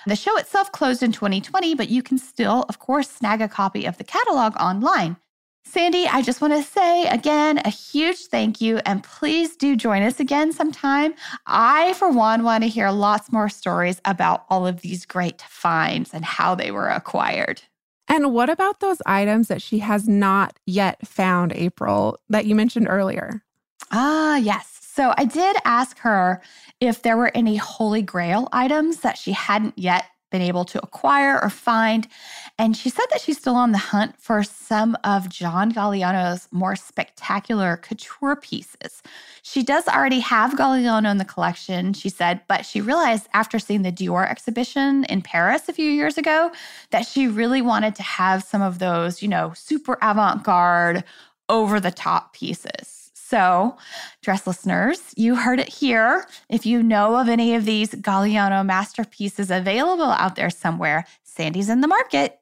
The 0.08 0.16
show 0.16 0.38
itself 0.38 0.72
closed 0.72 1.02
in 1.02 1.12
2020, 1.12 1.74
but 1.74 1.90
you 1.90 2.02
can 2.02 2.16
still, 2.16 2.64
of 2.70 2.78
course, 2.78 3.10
snag 3.10 3.42
a 3.42 3.46
copy 3.46 3.84
of 3.84 3.98
the 3.98 4.04
catalog 4.04 4.56
online. 4.56 5.18
Sandy, 5.66 6.08
I 6.08 6.22
just 6.22 6.40
want 6.40 6.54
to 6.54 6.62
say 6.62 7.06
again 7.08 7.58
a 7.58 7.68
huge 7.68 8.16
thank 8.28 8.58
you 8.58 8.78
and 8.86 9.04
please 9.04 9.54
do 9.54 9.76
join 9.76 10.02
us 10.02 10.18
again 10.18 10.54
sometime. 10.54 11.12
I, 11.46 11.92
for 11.92 12.08
one, 12.08 12.42
want 12.42 12.64
to 12.64 12.70
hear 12.70 12.90
lots 12.90 13.30
more 13.30 13.50
stories 13.50 14.00
about 14.06 14.46
all 14.48 14.66
of 14.66 14.80
these 14.80 15.04
great 15.04 15.42
finds 15.42 16.14
and 16.14 16.24
how 16.24 16.54
they 16.54 16.70
were 16.70 16.88
acquired. 16.88 17.60
And 18.08 18.32
what 18.32 18.48
about 18.48 18.80
those 18.80 19.02
items 19.04 19.48
that 19.48 19.60
she 19.60 19.80
has 19.80 20.08
not 20.08 20.58
yet 20.64 21.06
found, 21.06 21.52
April, 21.52 22.18
that 22.30 22.46
you 22.46 22.54
mentioned 22.54 22.86
earlier? 22.88 23.42
Ah, 23.90 24.38
yes. 24.38 24.77
So 24.98 25.14
I 25.16 25.26
did 25.26 25.54
ask 25.64 25.96
her 26.00 26.42
if 26.80 27.02
there 27.02 27.16
were 27.16 27.30
any 27.32 27.54
holy 27.54 28.02
grail 28.02 28.48
items 28.50 28.96
that 29.02 29.16
she 29.16 29.30
hadn't 29.30 29.78
yet 29.78 30.06
been 30.32 30.42
able 30.42 30.64
to 30.64 30.82
acquire 30.82 31.40
or 31.40 31.50
find. 31.50 32.08
And 32.58 32.76
she 32.76 32.90
said 32.90 33.04
that 33.12 33.20
she's 33.20 33.38
still 33.38 33.54
on 33.54 33.70
the 33.70 33.78
hunt 33.78 34.16
for 34.18 34.42
some 34.42 34.96
of 35.04 35.28
John 35.28 35.70
Galliano's 35.70 36.48
more 36.50 36.74
spectacular 36.74 37.76
couture 37.76 38.34
pieces. 38.34 39.00
She 39.44 39.62
does 39.62 39.86
already 39.86 40.18
have 40.18 40.54
Galliano 40.54 41.08
in 41.08 41.18
the 41.18 41.24
collection, 41.24 41.92
she 41.92 42.08
said, 42.08 42.40
but 42.48 42.66
she 42.66 42.80
realized 42.80 43.28
after 43.32 43.60
seeing 43.60 43.82
the 43.82 43.92
Dior 43.92 44.28
exhibition 44.28 45.04
in 45.04 45.22
Paris 45.22 45.68
a 45.68 45.72
few 45.72 45.88
years 45.88 46.18
ago 46.18 46.50
that 46.90 47.06
she 47.06 47.28
really 47.28 47.62
wanted 47.62 47.94
to 47.94 48.02
have 48.02 48.42
some 48.42 48.62
of 48.62 48.80
those, 48.80 49.22
you 49.22 49.28
know, 49.28 49.52
super 49.54 49.96
avant 50.02 50.42
garde, 50.42 51.04
over 51.48 51.80
the 51.80 51.90
top 51.90 52.34
pieces. 52.34 52.97
So, 53.28 53.76
dress 54.22 54.46
listeners, 54.46 55.12
you 55.14 55.36
heard 55.36 55.60
it 55.60 55.68
here. 55.68 56.26
If 56.48 56.64
you 56.64 56.82
know 56.82 57.16
of 57.16 57.28
any 57.28 57.54
of 57.54 57.66
these 57.66 57.90
Galliano 57.90 58.64
masterpieces 58.64 59.50
available 59.50 60.12
out 60.12 60.34
there 60.34 60.48
somewhere, 60.48 61.04
Sandy's 61.24 61.68
in 61.68 61.82
the 61.82 61.88
market. 61.88 62.40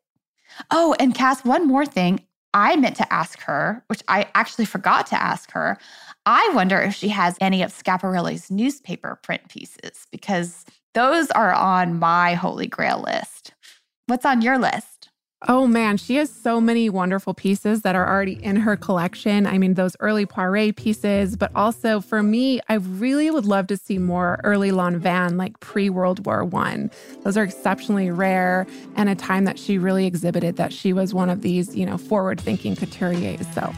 Oh, 0.71 0.95
and 1.01 1.13
Cass, 1.13 1.45
one 1.45 1.67
more 1.67 1.87
thing. 1.87 2.21
I 2.55 2.77
meant 2.77 2.95
to 2.99 3.13
ask 3.13 3.41
her, 3.41 3.83
which 3.89 4.01
I 4.07 4.29
actually 4.37 4.67
forgot 4.67 5.09
to 5.09 5.21
ask 5.21 5.51
her. 5.51 5.77
I 6.25 6.49
wonder 6.55 6.81
if 6.81 6.95
she 6.95 7.09
has 7.09 7.37
any 7.41 7.63
of 7.63 7.73
Schiaparelli's 7.73 8.49
newspaper 8.49 9.19
print 9.25 9.49
pieces 9.49 10.07
because 10.13 10.65
those 10.95 11.33
are 11.33 11.53
on 11.53 11.99
my 11.99 12.35
holy 12.35 12.69
grail 12.69 13.03
list. 13.05 13.55
What's 14.07 14.25
on 14.25 14.41
your 14.41 14.57
list? 14.57 14.96
Oh 15.43 15.67
man, 15.67 15.99
she 15.99 16.17
has 16.17 16.31
so 16.31 16.63
many 16.63 16.89
wonderful 16.89 17.35
pieces 17.35 17.83
that 17.83 17.95
are 17.95 18.09
already 18.09 18.43
in 18.43 18.57
her 18.57 18.75
collection. 18.75 19.47
I 19.47 19.59
mean, 19.59 19.75
those 19.75 19.95
early 20.01 20.25
Poiret 20.25 20.77
pieces, 20.77 21.37
but 21.37 21.51
also 21.55 22.01
for 22.01 22.23
me, 22.23 22.61
I 22.71 22.75
really 22.77 23.31
would 23.31 23.45
love 23.45 23.67
to 23.67 23.77
see 23.77 23.99
more 23.99 24.41
early 24.45 24.71
Lanvin, 24.71 25.37
like 25.37 25.61
pre 25.61 25.91
World 25.91 26.25
War 26.25 26.43
One. 26.43 26.91
Those 27.23 27.37
are 27.37 27.43
exceptionally 27.43 28.11
rare, 28.11 28.67
and 28.97 29.11
a 29.11 29.15
time 29.15 29.45
that 29.45 29.59
she 29.59 29.77
really 29.77 30.07
exhibited 30.07 30.57
that 30.57 30.73
she 30.73 30.95
was 30.95 31.13
one 31.13 31.29
of 31.29 31.43
these, 31.43 31.77
you 31.77 31.85
know, 31.85 31.99
forward-thinking 31.99 32.77
couturiers. 32.77 33.45
So, 33.53 33.75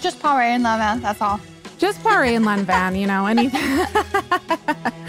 just 0.00 0.18
Poiret 0.18 0.56
and 0.56 0.64
Lanvin. 0.64 1.02
That's 1.02 1.22
all. 1.22 1.38
Just 1.78 2.00
Poiret 2.00 2.34
and 2.34 2.44
Lanvin. 2.44 2.98
You 3.00 3.06
know, 3.06 3.26
anything. 3.26 3.62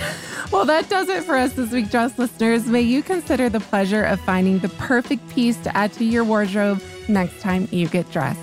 Well, 0.51 0.65
that 0.65 0.89
does 0.89 1.09
it 1.09 1.23
for 1.23 1.35
us 1.35 1.53
this 1.53 1.71
week, 1.71 1.91
Dress 1.91 2.17
listeners. 2.17 2.65
May 2.67 2.81
you 2.81 3.03
consider 3.03 3.49
the 3.49 3.59
pleasure 3.59 4.03
of 4.03 4.19
finding 4.21 4.59
the 4.59 4.69
perfect 4.69 5.27
piece 5.29 5.57
to 5.57 5.75
add 5.75 5.93
to 5.93 6.05
your 6.05 6.23
wardrobe 6.23 6.81
next 7.07 7.41
time 7.41 7.67
you 7.71 7.87
get 7.87 8.09
dressed. 8.11 8.39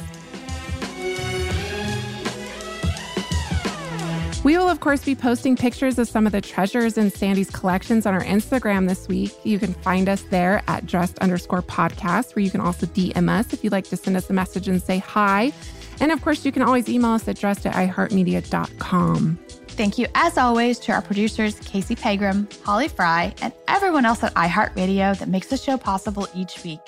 We 4.45 4.59
will, 4.59 4.69
of 4.69 4.81
course, 4.81 5.03
be 5.03 5.15
posting 5.15 5.57
pictures 5.57 5.99
of 5.99 6.07
some 6.07 6.27
of 6.27 6.33
the 6.33 6.43
treasures 6.43 6.99
in 6.99 7.11
Sandy's 7.11 7.49
collections 7.49 8.05
on 8.05 8.13
our 8.13 8.23
Instagram 8.23 8.87
this 8.87 9.09
week. 9.09 9.35
You 9.43 9.59
can 9.59 9.73
find 9.73 10.07
us 10.07 10.21
there 10.25 10.63
at 10.69 10.85
dressed 10.85 11.19
underscore 11.21 11.63
podcast, 11.63 12.37
where 12.37 12.45
you 12.45 12.51
can 12.51 12.61
also 12.61 12.85
DM 12.85 13.31
us 13.31 13.55
if 13.55 13.65
you'd 13.65 13.73
like 13.73 13.87
to 13.87 13.97
send 13.97 14.19
us 14.19 14.29
a 14.29 14.35
message 14.35 14.69
and 14.69 14.83
say 14.83 14.99
hi. 14.99 15.51
And 15.99 16.13
of 16.13 16.21
course, 16.21 16.45
you 16.45 16.53
can 16.53 16.61
always 16.61 16.91
email 16.91 17.13
us 17.13 17.27
at 17.27 17.39
dressed 17.39 17.65
at 17.65 17.75
iheartmedia.com. 17.75 19.39
Thank 19.77 19.99
you, 19.99 20.07
as 20.15 20.39
always, 20.39 20.79
to 20.81 20.93
our 20.93 21.03
producers, 21.03 21.59
Casey 21.59 21.97
Pegram, 21.97 22.47
Holly 22.63 22.87
Fry, 22.87 23.35
and 23.43 23.53
everyone 23.67 24.07
else 24.07 24.23
at 24.23 24.33
iHeartRadio 24.35 25.19
that 25.19 25.29
makes 25.29 25.49
the 25.49 25.57
show 25.57 25.77
possible 25.77 26.29
each 26.33 26.63
week. 26.63 26.79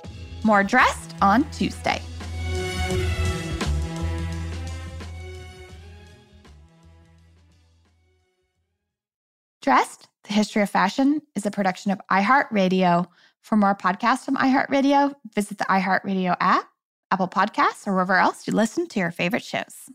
More 0.45 0.62
dressed 0.62 1.16
on 1.20 1.51
Tuesday. 1.51 2.01
Dressed, 9.62 10.07
the 10.22 10.32
history 10.32 10.62
of 10.62 10.70
fashion, 10.70 11.22
is 11.34 11.45
a 11.45 11.51
production 11.51 11.91
of 11.91 12.01
iHeartRadio. 12.09 13.05
For 13.43 13.57
more 13.57 13.74
podcasts 13.74 14.24
from 14.24 14.37
iHeartRadio, 14.37 15.12
visit 15.34 15.59
the 15.59 15.64
iHeartRadio 15.64 16.37
app, 16.39 16.68
Apple 17.11 17.26
Podcasts, 17.26 17.84
or 17.89 17.95
wherever 17.95 18.14
else 18.14 18.47
you 18.47 18.53
listen 18.53 18.87
to 18.87 19.01
your 19.01 19.11
favorite 19.11 19.43
shows. 19.43 19.91